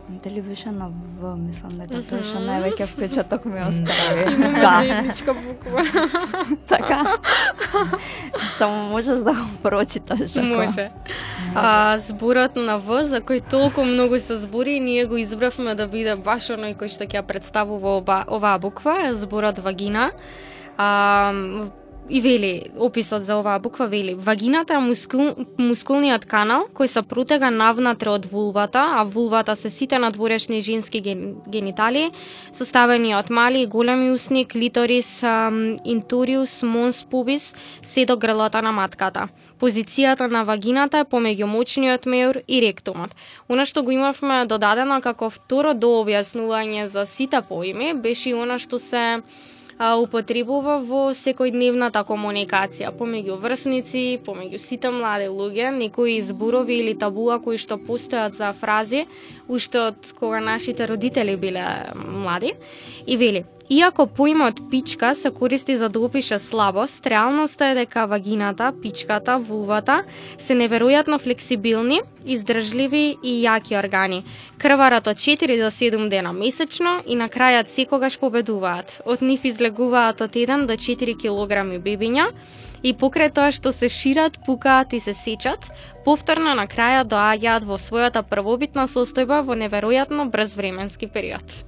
Дали 0.07 0.41
беше 0.41 0.69
на 0.69 0.87
В, 0.89 1.35
мислам 1.37 1.71
дека 1.71 1.97
тоа 2.03 2.21
што 2.21 2.37
највеќе 2.39 2.85
впечаток 2.85 3.45
ми 3.45 3.57
остави. 3.63 4.25
Да. 4.53 4.77
заедничка 4.77 5.33
буква. 5.33 5.81
Така. 6.67 7.17
Само 8.53 8.89
можеш 8.89 9.19
да 9.19 9.33
го 9.33 9.45
прочиташ. 9.63 10.37
ако- 10.37 10.45
Може. 10.45 10.91
А, 11.55 11.97
зборот 11.97 12.55
на 12.55 12.77
В, 12.77 13.03
за 13.03 13.21
кој 13.21 13.41
толку 13.41 13.83
многу 13.83 14.19
се 14.19 14.37
збори, 14.37 14.79
ние 14.79 15.05
го 15.05 15.17
избравме 15.17 15.75
да 15.75 15.87
биде 15.87 16.15
баш 16.15 16.43
оној 16.49 16.75
кој 16.75 16.87
што 16.87 17.03
ќе 17.03 17.15
ја 17.15 17.21
представува 17.23 17.97
оба, 17.97 18.25
оваа 18.27 18.59
буква, 18.59 19.13
зборот 19.13 19.57
вагина. 19.59 20.11
А, 20.77 21.33
и 22.09 22.21
вели, 22.21 22.69
описот 22.77 23.25
за 23.25 23.37
оваа 23.37 23.59
буква 23.59 23.87
вели, 23.87 24.13
вагината 24.13 24.73
е 24.73 24.79
мускул, 24.79 25.33
мускулниот 25.57 26.25
канал 26.29 26.67
кој 26.77 26.85
се 26.85 27.01
протега 27.01 27.49
навнатре 27.49 28.11
од 28.13 28.27
вулвата, 28.29 28.83
а 28.99 29.03
вулвата 29.03 29.55
се 29.55 29.69
сите 29.69 29.97
надворешни 29.99 30.61
женски 30.61 31.01
ген, 31.01 31.35
гениталии, 31.49 32.11
составени 32.53 33.15
од 33.17 33.29
мали 33.29 33.63
и 33.65 33.67
големи 33.67 34.11
усни, 34.11 34.45
клиторис, 34.45 35.23
интуриус, 35.83 36.61
монс 36.63 37.05
пубис, 37.09 37.53
се 37.81 38.05
до 38.05 38.17
грлата 38.17 38.61
на 38.61 38.71
матката. 38.71 39.27
Позицијата 39.59 40.29
на 40.29 40.43
вагината 40.45 41.01
е 41.01 41.09
помеѓу 41.09 41.49
мочниот 41.49 42.05
меур 42.05 42.37
и 42.47 42.61
ректумот. 42.61 43.15
Она 43.49 43.65
што 43.65 43.81
го 43.81 43.91
имавме 43.91 44.45
додадено 44.45 45.01
како 45.01 45.29
второ 45.33 45.73
дообјаснување 45.73 46.85
за 46.85 47.05
сите 47.05 47.41
поими 47.41 47.93
беше 47.93 48.29
и 48.29 48.37
она 48.37 48.59
што 48.59 48.77
се 48.79 49.23
а, 49.77 49.95
употребува 49.99 50.77
во 50.83 51.09
секојдневната 51.17 52.03
комуникација 52.07 52.91
помеѓу 52.95 53.39
врсници, 53.41 54.03
помеѓу 54.25 54.59
сите 54.61 54.91
млади 54.91 55.27
луѓе, 55.31 55.71
некои 55.75 56.21
зборови 56.21 56.79
или 56.83 56.95
табуа 56.95 57.39
кои 57.43 57.59
што 57.61 57.77
постојат 57.77 58.37
за 58.39 58.53
фрази 58.53 59.05
уште 59.47 59.81
од 59.89 60.13
кога 60.19 60.39
нашите 60.39 60.87
родители 60.87 61.35
биле 61.35 61.65
млади. 61.95 62.55
И 63.05 63.17
вели, 63.17 63.45
Иако 63.69 64.07
поимот 64.07 64.59
пичка 64.71 65.15
се 65.15 65.31
користи 65.31 65.75
за 65.75 65.89
да 65.89 65.99
опише 65.99 66.39
слабост, 66.39 67.07
реалноста 67.07 67.65
е 67.65 67.73
дека 67.73 68.05
вагината, 68.05 68.73
пичката, 68.81 69.39
вулвата 69.39 70.03
се 70.37 70.53
неверојатно 70.53 71.17
флексибилни, 71.17 72.01
издржливи 72.25 73.17
и 73.23 73.33
јаки 73.41 73.73
органи. 73.79 74.21
Крварат 74.61 75.07
од 75.07 75.17
4 75.17 75.57
до 75.57 75.71
7 75.73 76.09
дена 76.09 76.33
месечно 76.33 77.01
и 77.07 77.15
на 77.15 77.25
крајот 77.25 77.73
секогаш 77.73 78.19
победуваат. 78.21 79.01
Од 79.05 79.25
нив 79.25 79.41
излегуваат 79.45 80.21
од 80.21 80.37
1 80.37 80.69
до 80.69 80.77
4 80.77 81.17
килограми 81.17 81.81
бебиња 81.81 82.29
и 82.83 82.93
покрај 82.93 83.33
тоа 83.33 83.49
што 83.49 83.73
се 83.73 83.89
шират, 83.89 84.37
пукаат 84.45 84.93
и 84.93 84.99
се 84.99 85.17
сечат, 85.17 85.71
повторно 86.05 86.53
на 86.53 86.69
крајот 86.69 87.09
доаѓаат 87.09 87.65
во 87.65 87.81
својата 87.81 88.21
првобитна 88.21 88.85
состојба 88.85 89.41
во 89.41 89.57
неверојатно 89.57 90.29
брз 90.29 90.53
временски 90.53 91.07
период. 91.09 91.65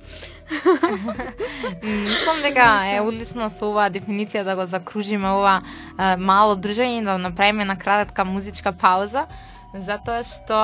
Мислам 1.84 2.42
дека 2.42 2.68
е 2.88 3.02
одлично 3.04 3.50
со 3.52 3.68
оваа 3.68 3.90
дефиниција 3.92 4.46
да 4.48 4.56
го 4.56 4.66
закружиме 4.66 5.30
ова 5.36 5.60
е, 5.60 6.16
мало 6.16 6.56
дружење 6.56 7.02
и 7.02 7.06
да 7.06 7.18
направиме 7.18 7.66
на 7.66 7.76
кратка 7.76 8.26
музичка 8.26 8.72
пауза, 8.72 9.28
затоа 9.74 10.24
што 10.24 10.58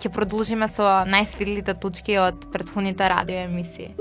ќе 0.00 0.12
продолжиме 0.12 0.68
со 0.72 1.04
најсвирлите 1.04 1.76
точки 1.76 2.18
од 2.18 2.48
претходните 2.52 3.08
радио 3.08 3.44
емисии. 3.44 3.92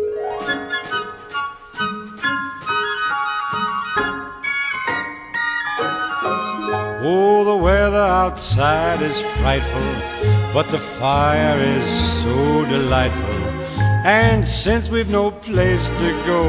Oh, 7.08 7.43
the 7.43 7.56
weather 7.56 8.02
outside 8.02 9.04
is 9.04 9.21
frightful, 9.38 9.91
but 10.52 10.67
the 10.69 10.80
fire 10.80 11.60
is 11.60 11.86
so 12.24 12.65
delightful. 12.65 13.44
And 14.06 14.48
since 14.48 14.88
we've 14.88 15.10
no 15.10 15.32
place 15.32 15.88
to 15.88 16.24
go, 16.28 16.44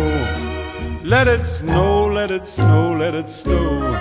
let 1.03 1.27
it 1.27 1.47
snow, 1.47 2.07
let 2.07 2.31
it 2.31 2.47
snow, 2.47 2.95
let 2.95 3.14
it 3.14 3.31
snow. 3.31 3.92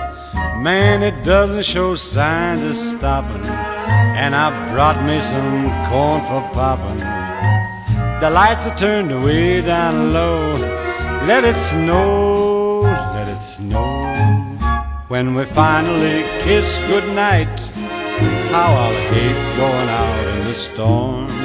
Man, 0.60 1.02
it 1.02 1.24
doesn't 1.24 1.63
show 1.63 1.96
signs 1.96 2.65
of 2.65 2.76
stopping. 2.76 3.46
And 3.46 4.36
I 4.36 4.74
brought 4.74 5.02
me 5.06 5.22
some 5.22 5.70
corn 5.88 6.20
for 6.24 6.41
popping. 6.54 7.00
The 8.20 8.30
lights 8.30 8.68
are 8.68 8.76
turned 8.76 9.24
way 9.24 9.62
down 9.62 10.12
low. 10.12 10.56
Let 11.26 11.46
it 11.46 11.56
snow, 11.56 12.82
let 12.82 13.30
it 13.30 13.41
snow. 13.41 13.88
When 15.08 15.34
we 15.34 15.46
finally 15.46 16.24
kiss 16.44 16.78
goodnight, 16.89 17.58
how 18.52 18.74
I'll 18.84 19.13
hate 19.13 19.56
going 19.56 19.88
out 19.88 20.39
in 20.39 20.46
the 20.46 20.54
storm. 20.54 21.44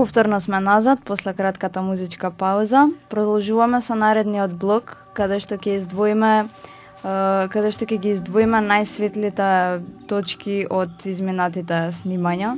Повторно 0.00 0.40
сме 0.40 0.60
назад 0.60 0.98
после 1.04 1.32
кратката 1.32 1.82
музичка 1.82 2.30
пауза. 2.30 2.88
Продолжуваме 3.10 3.80
со 3.84 3.92
наредниот 3.92 4.54
блок 4.56 4.96
каде 5.12 5.36
што 5.44 5.60
ќе 5.60 5.76
издвоиме 5.76 6.48
каде 7.52 7.68
што 7.68 7.84
ќе 7.84 7.98
ги 8.00 8.14
издвоиме 8.16 8.62
најсветлите 8.64 9.84
точки 10.08 10.64
од 10.72 11.04
изминатите 11.04 11.92
снимања. 11.92 12.56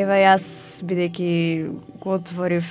Еве 0.00 0.16
јас 0.24 0.80
бидејќи 0.80 1.28
го 2.00 2.16
отворив 2.16 2.64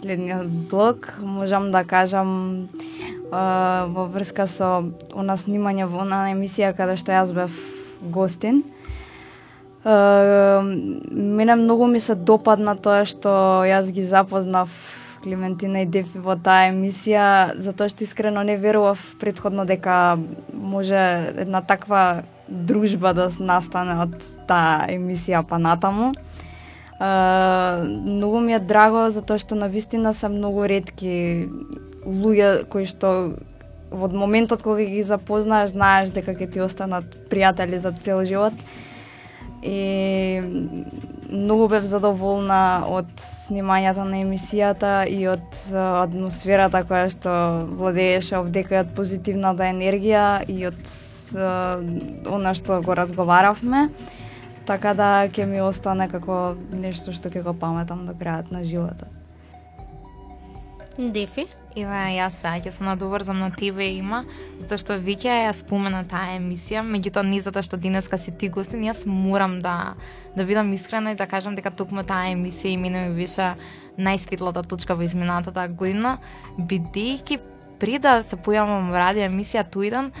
следниот 0.00 0.48
блок, 0.72 1.12
можам 1.20 1.68
да 1.68 1.84
кажам 1.84 2.72
во 3.28 4.08
врска 4.08 4.48
со 4.48 4.88
она 5.12 5.36
снимање 5.36 5.84
во 5.84 6.08
она 6.08 6.32
емисија 6.32 6.72
каде 6.72 6.96
што 6.96 7.12
јас 7.12 7.36
бев 7.36 7.52
гостин. 8.00 8.64
Мене 9.84 11.56
многу 11.56 11.86
ми 11.86 12.00
се 12.00 12.14
допадна 12.14 12.76
тоа 12.78 13.02
што 13.04 13.62
јас 13.66 13.90
ги 13.90 14.02
запознав 14.06 14.70
Клементина 15.22 15.82
и 15.82 15.86
Дефи 15.86 16.18
во 16.18 16.36
таа 16.38 16.70
емисија, 16.70 17.58
затоа 17.58 17.90
што 17.90 18.06
искрено 18.06 18.42
не 18.46 18.56
верував 18.56 19.02
предходно 19.18 19.66
дека 19.66 20.18
може 20.54 21.34
една 21.38 21.62
таква 21.62 22.22
дружба 22.48 23.14
да 23.14 23.28
настане 23.38 23.98
од 24.06 24.14
таа 24.46 24.86
емисија 24.90 25.42
па 25.42 25.58
натаму. 25.58 26.12
Uh, 27.02 27.82
многу 27.82 28.40
ми 28.40 28.54
е 28.54 28.60
драго 28.62 29.10
затоа 29.10 29.38
што 29.38 29.58
на 29.58 29.66
вистина 29.66 30.14
се 30.14 30.28
многу 30.30 30.68
ретки 30.70 31.48
луѓе 32.06 32.68
кои 32.70 32.86
што 32.86 33.34
во 33.90 34.06
моментот 34.08 34.62
кога 34.62 34.86
ги 34.86 35.02
запознаеш 35.02 35.74
знаеш 35.74 36.14
дека 36.14 36.30
ќе 36.38 36.46
ти 36.52 36.62
останат 36.62 37.04
пријатели 37.30 37.82
за 37.82 37.90
цел 37.90 38.22
живот 38.24 38.54
и 39.62 40.42
многу 41.30 41.68
бев 41.68 41.84
задоволна 41.86 42.84
од 42.90 43.08
снимањата 43.46 44.04
на 44.04 44.20
емисијата 44.24 44.92
и 45.08 45.22
од 45.30 45.46
атмосферата 45.72 46.82
која 46.88 47.08
што 47.14 47.32
владееше 47.78 48.40
овдека 48.42 48.76
и 48.76 48.82
од 48.82 48.92
позитивната 48.96 49.70
енергија 49.70 50.42
и 50.50 50.66
од 50.66 50.82
она 52.28 52.52
што 52.54 52.82
го 52.82 52.94
разговаравме. 52.94 53.88
Така 54.66 54.94
да 54.94 55.26
ќе 55.26 55.46
ми 55.46 55.62
остане 55.62 56.08
како 56.10 56.54
нешто 56.70 57.14
што 57.14 57.30
ќе 57.30 57.42
го 57.42 57.54
паметам 57.54 58.06
до 58.06 58.14
крајот 58.18 58.52
на 58.52 58.62
животот. 58.64 59.10
Дефи? 60.98 61.46
Ива, 61.76 62.04
јас 62.12 62.36
сега 62.42 62.58
ќе 62.60 62.70
се 62.76 62.84
надоврзам 62.84 63.38
на 63.40 63.48
тебе 63.54 63.86
има, 63.96 64.22
затоа 64.60 64.80
што 64.80 64.96
веќе 65.00 65.36
ја 65.46 65.52
спомена 65.56 66.02
таа 66.08 66.34
емисија, 66.36 66.82
меѓутоа 66.84 67.24
не 67.24 67.40
затоа 67.40 67.64
што 67.64 67.78
денеска 67.80 68.18
си 68.20 68.34
ти 68.36 68.50
гостин, 68.52 68.84
јас 68.84 69.06
морам 69.06 69.60
да 69.64 69.94
да 70.36 70.44
бидам 70.48 70.72
искрена 70.72 71.12
и 71.12 71.16
да 71.16 71.26
кажам 71.26 71.56
дека 71.56 71.70
токму 71.70 72.04
таа 72.04 72.28
емисија 72.32 72.74
и 72.74 72.76
мене 72.76 73.08
ми 73.08 73.16
беше 73.16 73.54
најсветлата 73.98 74.66
точка 74.68 74.94
во 74.94 75.04
изминатата 75.04 75.68
година, 75.68 76.18
бидејќи 76.58 77.40
пред 77.80 78.04
да 78.04 78.20
се 78.22 78.36
појавам 78.36 78.92
во 78.92 79.00
радио 79.00 79.26
емисија 79.26 79.64
Туидан, 79.64 80.12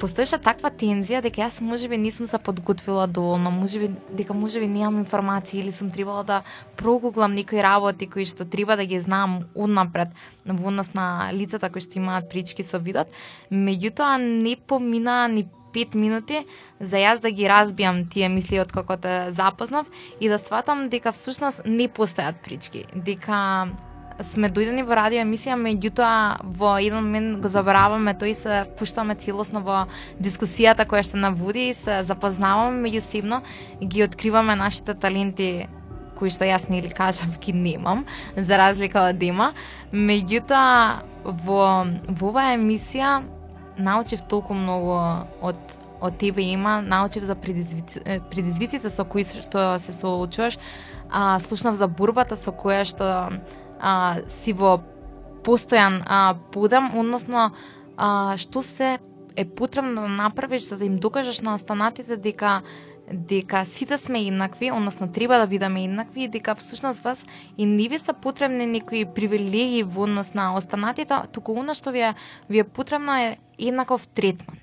постоеше 0.00 0.38
таква 0.40 0.70
тензија 0.72 1.20
дека 1.24 1.42
јас 1.44 1.60
можеби 1.64 1.98
не 2.00 2.10
сум 2.14 2.26
се 2.26 2.38
подготвила 2.40 3.06
доволно, 3.06 3.50
можеби 3.52 3.90
дека 4.16 4.34
можеби 4.34 4.66
немам 4.66 4.98
информации 5.02 5.60
или 5.60 5.72
сум 5.72 5.90
требала 5.90 6.24
да 6.24 6.42
прогуглам 6.76 7.34
некои 7.34 7.62
работи 7.62 8.08
кои 8.08 8.24
што 8.24 8.44
треба 8.44 8.76
да 8.80 8.86
ги 8.88 9.00
знам 9.00 9.44
однапред 9.54 10.08
во 10.46 10.68
однос 10.68 10.94
на 10.94 11.30
лицата 11.32 11.70
кои 11.70 11.84
што 11.84 12.00
имаат 12.00 12.30
прички 12.30 12.64
со 12.64 12.78
видот. 12.78 13.12
Меѓутоа 13.50 14.16
не 14.16 14.56
помина 14.56 15.28
ни 15.28 15.46
пет 15.72 15.94
минути 15.94 16.46
за 16.80 16.98
јас 16.98 17.20
да 17.20 17.30
ги 17.30 17.46
разбијам 17.46 18.06
тие 18.10 18.28
мисли 18.28 18.60
од 18.60 18.72
како 18.72 18.96
те 18.96 19.30
запознав 19.30 19.86
и 20.20 20.28
да 20.28 20.38
сватам 20.38 20.88
дека 20.88 21.12
всушност 21.12 21.62
не 21.66 21.88
постојат 21.88 22.42
прички, 22.44 22.86
дека 22.94 23.68
сме 24.26 24.50
дојдени 24.52 24.84
во 24.86 24.96
радио 24.98 25.22
емисија, 25.24 25.56
меѓутоа 25.60 26.44
во 26.58 26.76
еден 26.78 27.04
момент 27.04 27.40
го 27.42 27.50
забораваме 27.52 28.14
тој 28.18 28.32
и 28.32 28.38
се 28.38 28.60
впуштаме 28.70 29.16
целосно 29.20 29.62
во 29.64 29.84
дискусијата 30.22 30.86
која 30.88 31.04
што 31.06 31.20
наводи 31.20 31.70
и 31.70 31.76
се 31.78 32.00
запознаваме 32.08 32.82
меѓусебно 32.86 33.42
и 33.80 33.86
ги 33.86 34.04
откриваме 34.04 34.56
нашите 34.56 34.94
таленти 34.94 35.68
кои 36.20 36.30
што 36.30 36.44
јас 36.44 36.68
нели 36.68 36.90
кажав 36.92 37.38
ги 37.40 37.52
немам, 37.56 38.04
за 38.36 38.58
разлика 38.60 39.08
од 39.08 39.18
Дима. 39.18 39.52
Меѓутоа 39.92 41.00
во 41.24 41.64
во 42.08 42.32
оваа 42.32 42.56
емисија 42.56 43.20
научив 43.80 44.26
толку 44.28 44.54
многу 44.54 44.98
од 45.40 45.78
од 46.00 46.16
тебе 46.16 46.42
има, 46.42 46.80
научив 46.80 47.24
за 47.24 47.34
предизвици, 47.36 48.00
предизвиците 48.30 48.90
со 48.90 49.04
кои 49.04 49.24
што 49.24 49.76
се 49.78 49.92
соочуваш, 49.92 50.56
а, 51.10 51.40
слушнав 51.40 51.76
за 51.76 51.88
борбата 51.88 52.36
со 52.40 52.52
која 52.56 52.84
што 52.88 53.36
а, 53.80 54.20
си 54.28 54.52
во 54.52 54.78
постојан 55.44 56.02
а, 56.06 56.34
подам, 56.52 56.92
односно 56.98 57.50
а, 57.96 58.36
што 58.36 58.62
се 58.62 58.98
е 59.36 59.44
потребно 59.44 60.02
да 60.02 60.08
направиш 60.08 60.68
за 60.68 60.78
да 60.78 60.84
им 60.84 60.98
докажеш 60.98 61.40
на 61.40 61.54
останатите 61.54 62.16
дека 62.16 62.62
дека 63.12 63.64
сите 63.64 63.96
да 63.96 63.98
сме 63.98 64.20
еднакви, 64.20 64.70
односно 64.70 65.12
треба 65.12 65.38
да 65.38 65.46
бидеме 65.46 65.84
еднакви, 65.84 66.22
и 66.22 66.28
дека 66.28 66.54
всушност 66.54 67.00
вас 67.00 67.26
и 67.58 67.66
не 67.66 67.88
ви 67.88 67.98
се 67.98 68.12
потребни 68.12 68.66
некои 68.66 69.04
привилегии 69.04 69.82
во 69.82 70.02
однос 70.02 70.34
на 70.34 70.54
останатите, 70.54 71.14
туку 71.32 71.58
она 71.58 71.74
што 71.74 71.90
ви 71.90 72.00
е, 72.00 72.14
ви 72.48 72.58
е 72.58 72.64
потребно 72.64 73.16
е 73.16 73.38
еднаков 73.58 74.06
третман. 74.08 74.58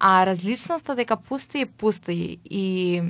А 0.00 0.26
различноста 0.26 0.94
дека 0.94 1.16
постои, 1.16 1.66
постои 1.66 2.38
и 2.44 3.02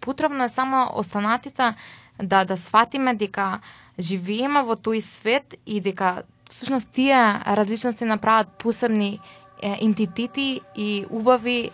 потребно 0.00 0.44
е 0.44 0.48
само 0.48 0.90
останатите 0.94 1.74
да 2.22 2.44
да 2.44 2.56
сватиме 2.56 3.14
дека 3.14 3.60
живееме 3.98 4.62
во 4.62 4.76
тој 4.76 5.00
свет 5.00 5.54
и 5.66 5.80
дека 5.80 6.24
всушност 6.50 6.88
тие 6.90 7.40
различности 7.46 8.04
направат 8.04 8.48
посебни 8.58 9.20
е, 9.62 9.78
ентитети 9.80 10.60
и 10.76 11.06
убави 11.10 11.70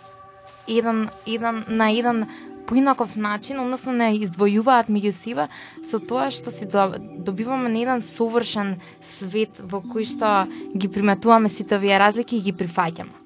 еден, 0.69 1.09
еден 1.27 1.65
на 1.69 1.91
еден 1.91 2.27
поинаков 2.67 3.17
начин, 3.17 3.59
односно 3.61 3.93
не 3.93 4.13
издвојуваат 4.23 4.93
меѓу 4.95 5.13
себе 5.13 5.49
со 5.83 5.99
тоа 5.99 6.31
што 6.31 6.53
си 6.55 6.69
добиваме 6.71 7.69
на 7.69 7.83
еден 7.83 8.05
совршен 8.05 8.77
свет 9.03 9.59
во 9.59 9.83
кој 9.83 10.07
што 10.07 10.31
ги 10.75 10.89
приметуваме 10.89 11.51
сите 11.51 11.81
овие 11.81 11.99
разлики 11.99 12.39
и 12.39 12.47
ги 12.47 12.55
прифаќаме. 12.55 13.20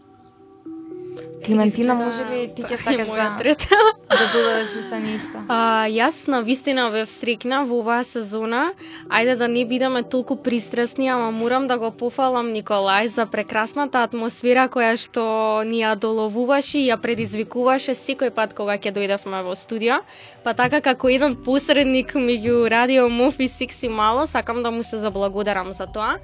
Климентина, 1.47 1.95
може 1.95 2.25
би 2.25 2.49
ти 2.55 2.63
ќе 2.63 2.79
сакаш 2.81 3.09
да, 3.09 3.37
да 4.17 4.25
додадеш 4.33 4.73
уште 4.81 4.99
нешто. 5.01 5.43
А, 5.49 5.87
јас 5.93 6.25
на 6.29 6.41
вистина 6.41 6.87
бев 6.91 7.11
срекна 7.11 7.65
во 7.69 7.83
оваа 7.83 8.05
сезона. 8.05 8.73
Ајде 9.09 9.37
да 9.37 9.49
не 9.49 9.65
бидеме 9.69 10.03
толку 10.03 10.37
пристрасни, 10.37 11.09
ама 11.09 11.31
морам 11.33 11.67
да 11.67 11.79
го 11.79 11.91
пофалам 11.91 12.53
Николај 12.55 13.07
за 13.13 13.27
прекрасната 13.27 14.05
атмосфера 14.07 14.69
која 14.73 14.97
што 14.97 15.25
ни 15.69 15.83
ја 15.83 15.97
доловуваше 16.01 16.79
и 16.81 16.89
ја 16.89 16.97
предизвикуваше 17.01 17.93
секој 17.93 18.31
пат 18.31 18.55
кога 18.55 18.79
ќе 18.79 18.95
дојдевме 18.95 19.43
во 19.45 19.57
студио. 19.57 20.01
Па 20.45 20.55
така 20.55 20.81
како 20.85 21.09
еден 21.09 21.37
посредник 21.37 22.15
меѓу 22.15 22.69
Радио 22.71 23.09
Мов 23.09 23.41
и 23.41 23.49
Сикси 23.49 23.89
Мало, 23.89 24.27
сакам 24.27 24.63
да 24.63 24.71
му 24.71 24.83
се 24.85 24.99
заблагодарам 24.99 25.73
за 25.73 25.87
тоа. 25.87 26.19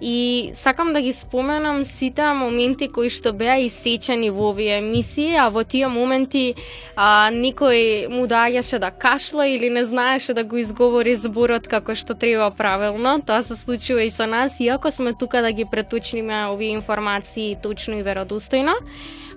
И 0.00 0.50
сакам 0.54 0.92
да 0.92 1.00
ги 1.00 1.12
споменам 1.12 1.84
сите 1.84 2.24
моменти 2.32 2.88
кои 2.88 3.10
што 3.12 3.32
беа 3.32 3.60
исечени 3.60 4.30
во 4.30 4.50
овие 4.52 4.65
емисии, 4.68 5.36
а 5.36 5.48
во 5.48 5.64
тие 5.64 5.88
моменти 5.88 6.54
а, 6.96 7.30
никој 7.32 8.08
му 8.12 8.26
доаѓаше 8.26 8.78
да 8.78 8.90
кашла 8.90 9.46
или 9.46 9.70
не 9.70 9.84
знаеше 9.84 10.34
да 10.34 10.44
го 10.44 10.56
изговори 10.56 11.16
зборот 11.16 11.66
како 11.66 11.94
што 11.94 12.14
треба 12.14 12.50
правилно. 12.50 13.20
Тоа 13.20 13.42
се 13.42 13.56
случува 13.56 14.04
и 14.04 14.10
со 14.10 14.26
нас, 14.26 14.60
иако 14.60 14.90
сме 14.90 15.14
тука 15.14 15.42
да 15.42 15.52
ги 15.52 15.64
претучниме 15.64 16.46
овие 16.50 16.74
информации 16.74 17.56
точно 17.62 18.00
и 18.00 18.02
веродостојно. 18.02 18.74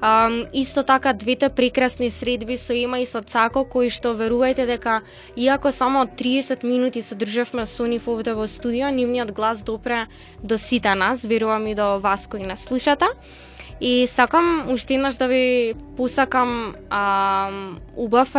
Um, 0.02 0.48
исто 0.54 0.84
така 0.84 1.14
двете 1.14 1.50
прекрасни 1.50 2.10
средби 2.10 2.58
со 2.58 2.74
Ема 2.74 3.00
и 3.00 3.06
со 3.06 3.20
Цако 3.22 3.66
кои 3.68 3.90
што 3.92 4.16
верувајте 4.16 4.64
дека 4.64 5.02
иако 5.36 5.74
само 5.76 6.06
30 6.08 6.64
минути 6.64 7.02
се 7.02 7.16
држевме 7.20 7.66
со 7.66 7.84
нив 7.84 8.08
овде 8.08 8.32
во 8.34 8.48
студио, 8.48 8.88
нивниот 8.96 9.36
глас 9.36 9.64
допре 9.64 10.08
до 10.44 10.58
сите 10.58 10.96
нас, 10.96 11.24
верувам 11.24 11.68
и 11.68 11.76
до 11.76 12.00
вас 12.00 12.28
кои 12.32 12.48
нас 12.48 12.64
слушате. 12.64 13.12
И 13.82 14.08
сакам 14.08 14.68
уште 14.74 14.94
еднаш 14.94 15.16
да 15.16 15.28
ви 15.28 15.74
посакам 15.98 16.76
а, 16.90 17.50
убав 17.98 18.36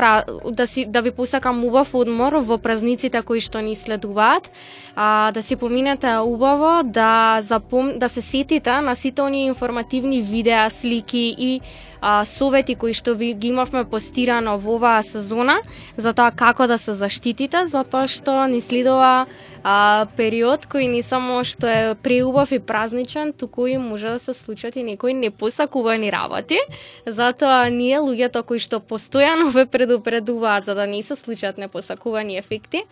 да 0.50 0.66
си 0.66 0.84
да 0.84 1.02
ви 1.02 1.10
посакам 1.10 1.64
убав 1.64 1.94
одмор 1.94 2.32
во 2.32 2.58
празниците 2.58 3.22
кои 3.22 3.40
што 3.40 3.60
ни 3.64 3.74
следуваат. 3.74 4.50
А, 4.96 5.32
да 5.32 5.42
си 5.42 5.56
поминете 5.56 6.16
убаво, 6.20 6.82
да 6.84 7.40
запом 7.42 7.98
да 7.98 8.08
се 8.08 8.22
сетите 8.22 8.80
на 8.80 8.94
сите 8.94 9.22
оние 9.22 9.46
информативни 9.46 10.22
видеа, 10.22 10.70
слики 10.70 11.34
и 11.38 11.60
а, 12.00 12.24
совети 12.24 12.74
кои 12.74 12.94
што 12.94 13.14
ви 13.14 13.32
ги 13.34 13.48
имавме 13.48 13.84
постирано 13.84 14.56
во 14.58 14.76
оваа 14.78 15.02
сезона 15.02 15.60
за 15.96 16.12
тоа 16.12 16.30
како 16.30 16.66
да 16.66 16.78
се 16.78 16.94
заштитите, 16.94 17.66
затоа 17.66 18.08
што 18.08 18.46
ни 18.48 18.60
следува 18.60 19.26
а, 19.62 20.06
период 20.16 20.66
кој 20.70 20.88
не 20.88 21.02
само 21.02 21.44
што 21.44 21.66
е 21.66 21.94
преубав 21.94 22.52
и 22.52 22.58
празничен, 22.58 23.32
туку 23.32 23.66
и 23.66 23.76
може 23.78 24.08
да 24.08 24.18
се 24.18 24.34
случат 24.34 24.76
и 24.76 24.84
некои 24.84 25.14
непосакувани 25.14 26.12
работи. 26.12 26.58
Затоа 27.06 27.68
ние 27.68 28.00
луѓето 28.00 28.42
кои 28.42 28.58
што 28.58 28.80
постојано 28.80 29.50
ве 29.52 29.66
предупредуваат 29.66 30.64
за 30.64 30.74
да 30.74 30.86
не 30.86 31.02
се 31.02 31.16
случат 31.16 31.58
непосакувани 31.58 32.38
ефекти, 32.38 32.84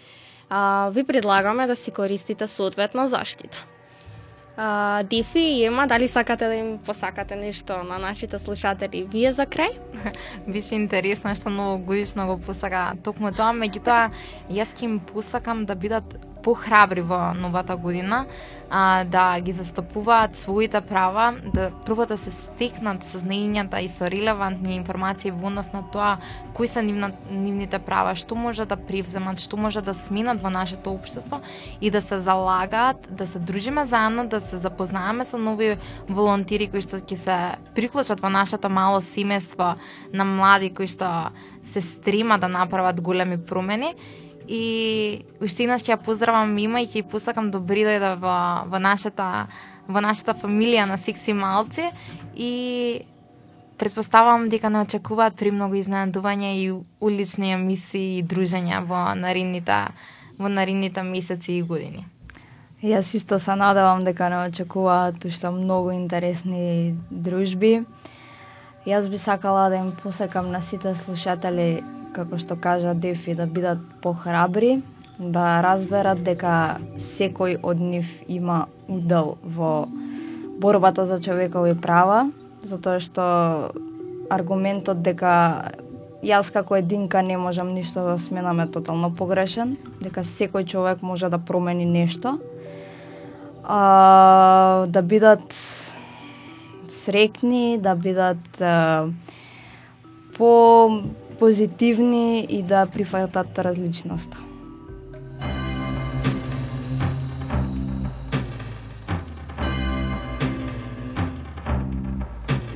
а, 0.50 0.90
ви 0.94 1.04
предлагаме 1.04 1.66
да 1.66 1.76
си 1.76 1.90
користите 1.90 2.46
соодветна 2.46 3.08
заштита. 3.08 3.66
А, 4.60 5.02
Дефи 5.02 5.38
и 5.38 5.64
Ема, 5.64 5.86
дали 5.86 6.08
сакате 6.08 6.46
да 6.46 6.54
им 6.54 6.78
посакате 6.78 7.36
нешто 7.36 7.82
на 7.82 7.98
нашите 7.98 8.38
слушатели 8.38 9.06
вие 9.06 9.32
за 9.32 9.46
крај? 9.46 9.70
Беше 10.50 10.74
интересно 10.74 11.34
што 11.38 11.46
новогодишно 11.46 12.26
го 12.26 12.40
посака 12.42 12.98
токму 13.06 13.30
тоа, 13.30 13.54
меѓутоа 13.54 14.10
јас 14.50 14.74
ќе 14.74 14.82
им 14.90 14.98
посакам 14.98 15.62
да 15.62 15.78
бидат 15.78 16.18
похрабри 16.48 17.02
во 17.04 17.34
новата 17.36 17.76
година, 17.76 18.24
а, 18.70 19.04
да 19.04 19.40
ги 19.40 19.52
застапуваат 19.52 20.36
своите 20.36 20.80
права, 20.80 21.34
да 21.54 21.70
прво 21.84 22.06
да 22.08 22.16
се 22.16 22.30
стекнат 22.32 23.04
со 23.04 23.20
знаењата 23.20 23.82
и 23.84 23.88
со 23.92 24.08
релевантни 24.08 24.76
информации 24.76 25.28
во 25.30 25.50
однос 25.52 25.68
на 25.76 25.82
тоа 25.92 26.16
кои 26.56 26.66
се 26.66 26.80
нивна, 26.82 27.12
нивните 27.30 27.78
права, 27.78 28.14
што 28.16 28.32
може 28.34 28.64
да 28.64 28.76
превземат, 28.80 29.36
што 29.44 29.60
може 29.60 29.84
да 29.84 29.92
сменат 29.92 30.40
во 30.40 30.48
нашето 30.48 30.94
општество 30.96 31.42
и 31.80 31.90
да 31.90 32.00
се 32.00 32.20
залагаат, 32.20 33.08
да 33.10 33.26
се 33.26 33.38
дружиме 33.38 33.84
заедно, 33.84 34.24
да 34.24 34.40
се 34.40 34.56
запознаеме 34.56 35.28
со 35.28 35.36
нови 35.36 35.76
волонтери 36.08 36.70
кои 36.72 36.80
што 36.80 37.04
ќе 37.04 37.16
се 37.16 37.36
приклучат 37.76 38.24
во 38.24 38.32
нашето 38.32 38.72
мало 38.72 39.04
семејство 39.04 39.76
на 40.12 40.24
млади 40.24 40.72
кои 40.72 40.88
што 40.88 41.28
се 41.68 41.84
стрима 41.84 42.38
да 42.38 42.48
направат 42.48 43.00
големи 43.00 43.36
промени 43.36 43.92
и 44.48 45.24
уште 45.44 45.66
еднаш 45.66 45.84
ќе 45.84 45.92
ја 45.92 46.00
поздравам 46.00 46.54
Мима 46.56 46.80
и 46.80 46.88
ќе 46.88 47.02
ја 47.02 47.10
посакам 47.12 47.50
да 47.50 47.60
добри 47.60 47.84
дојде 47.84 48.00
да 48.00 48.14
во, 48.16 48.36
во 48.70 48.80
нашата 48.80 49.48
во 49.88 50.00
нашата 50.04 50.34
фамилија 50.36 50.84
на 50.88 50.98
секси 51.00 51.32
малци 51.32 51.88
и 52.36 53.04
предпоставам 53.78 54.48
дека 54.48 54.68
не 54.68 54.82
очекуваат 54.84 55.36
премногу 55.38 55.78
изненадувања 55.78 56.52
и 56.56 56.70
улични 57.00 57.52
емисии 57.54 58.18
и 58.18 58.24
дружења 58.24 58.82
во 58.84 59.14
наредните 59.14 59.78
во 60.38 60.48
наредните 60.48 61.02
месеци 61.02 61.58
и 61.58 61.62
години. 61.62 62.06
Јас 62.82 63.14
исто 63.18 63.38
се 63.42 63.56
надевам 63.58 64.04
дека 64.06 64.28
не 64.30 64.38
очекуваат 64.48 65.24
уште 65.24 65.50
многу 65.50 65.90
интересни 65.90 66.94
дружби. 67.10 67.82
Јас 68.86 69.08
би 69.10 69.18
сакала 69.18 69.68
да 69.68 69.76
им 69.76 69.90
посекам 70.02 70.50
на 70.50 70.62
сите 70.62 70.94
слушатели, 70.94 71.82
како 72.14 72.38
што 72.38 72.56
кажа 72.56 72.94
Дефи, 72.94 73.34
да 73.34 73.46
бидат 73.46 73.78
похрабри, 74.02 74.82
да 75.18 75.60
разберат 75.62 76.22
дека 76.22 76.78
секој 76.98 77.58
од 77.62 77.80
нив 77.80 78.06
има 78.28 78.66
удел 78.88 79.36
во 79.42 79.88
борбата 80.58 81.06
за 81.06 81.20
човекови 81.20 81.74
права, 81.74 82.30
затоа 82.62 83.00
што 83.02 83.24
аргументот 84.30 85.02
дека 85.02 85.72
јас 86.22 86.50
како 86.52 86.76
единка 86.76 87.22
не 87.22 87.36
можам 87.38 87.74
ништо 87.74 88.02
да 88.02 88.18
сменам 88.18 88.60
е 88.60 88.66
тотално 88.70 89.10
погрешен, 89.14 89.76
дека 90.02 90.24
секој 90.26 90.66
човек 90.66 91.02
може 91.02 91.30
да 91.30 91.38
промени 91.38 91.86
нешто. 91.86 92.38
А, 93.64 94.86
да 94.88 95.02
бидат 95.02 95.54
срекни, 96.88 97.78
да 97.78 97.94
бидат 97.94 98.60
а, 98.60 99.06
по 100.38 101.02
позитивни 101.38 102.46
и 102.48 102.62
да 102.62 102.86
прифатат 102.86 103.58
различноста. 103.58 104.38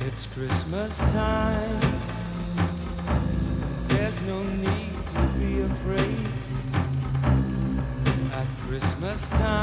It's 0.07 0.25
Christmas 0.37 0.93
time. 1.19 1.81
There's 3.89 4.19
no 4.31 4.39
need 4.65 5.01
to 5.15 5.21
be 5.39 5.51
afraid. 5.71 6.27
At 8.39 8.47
Christmas 8.65 9.21
time, 9.29 9.62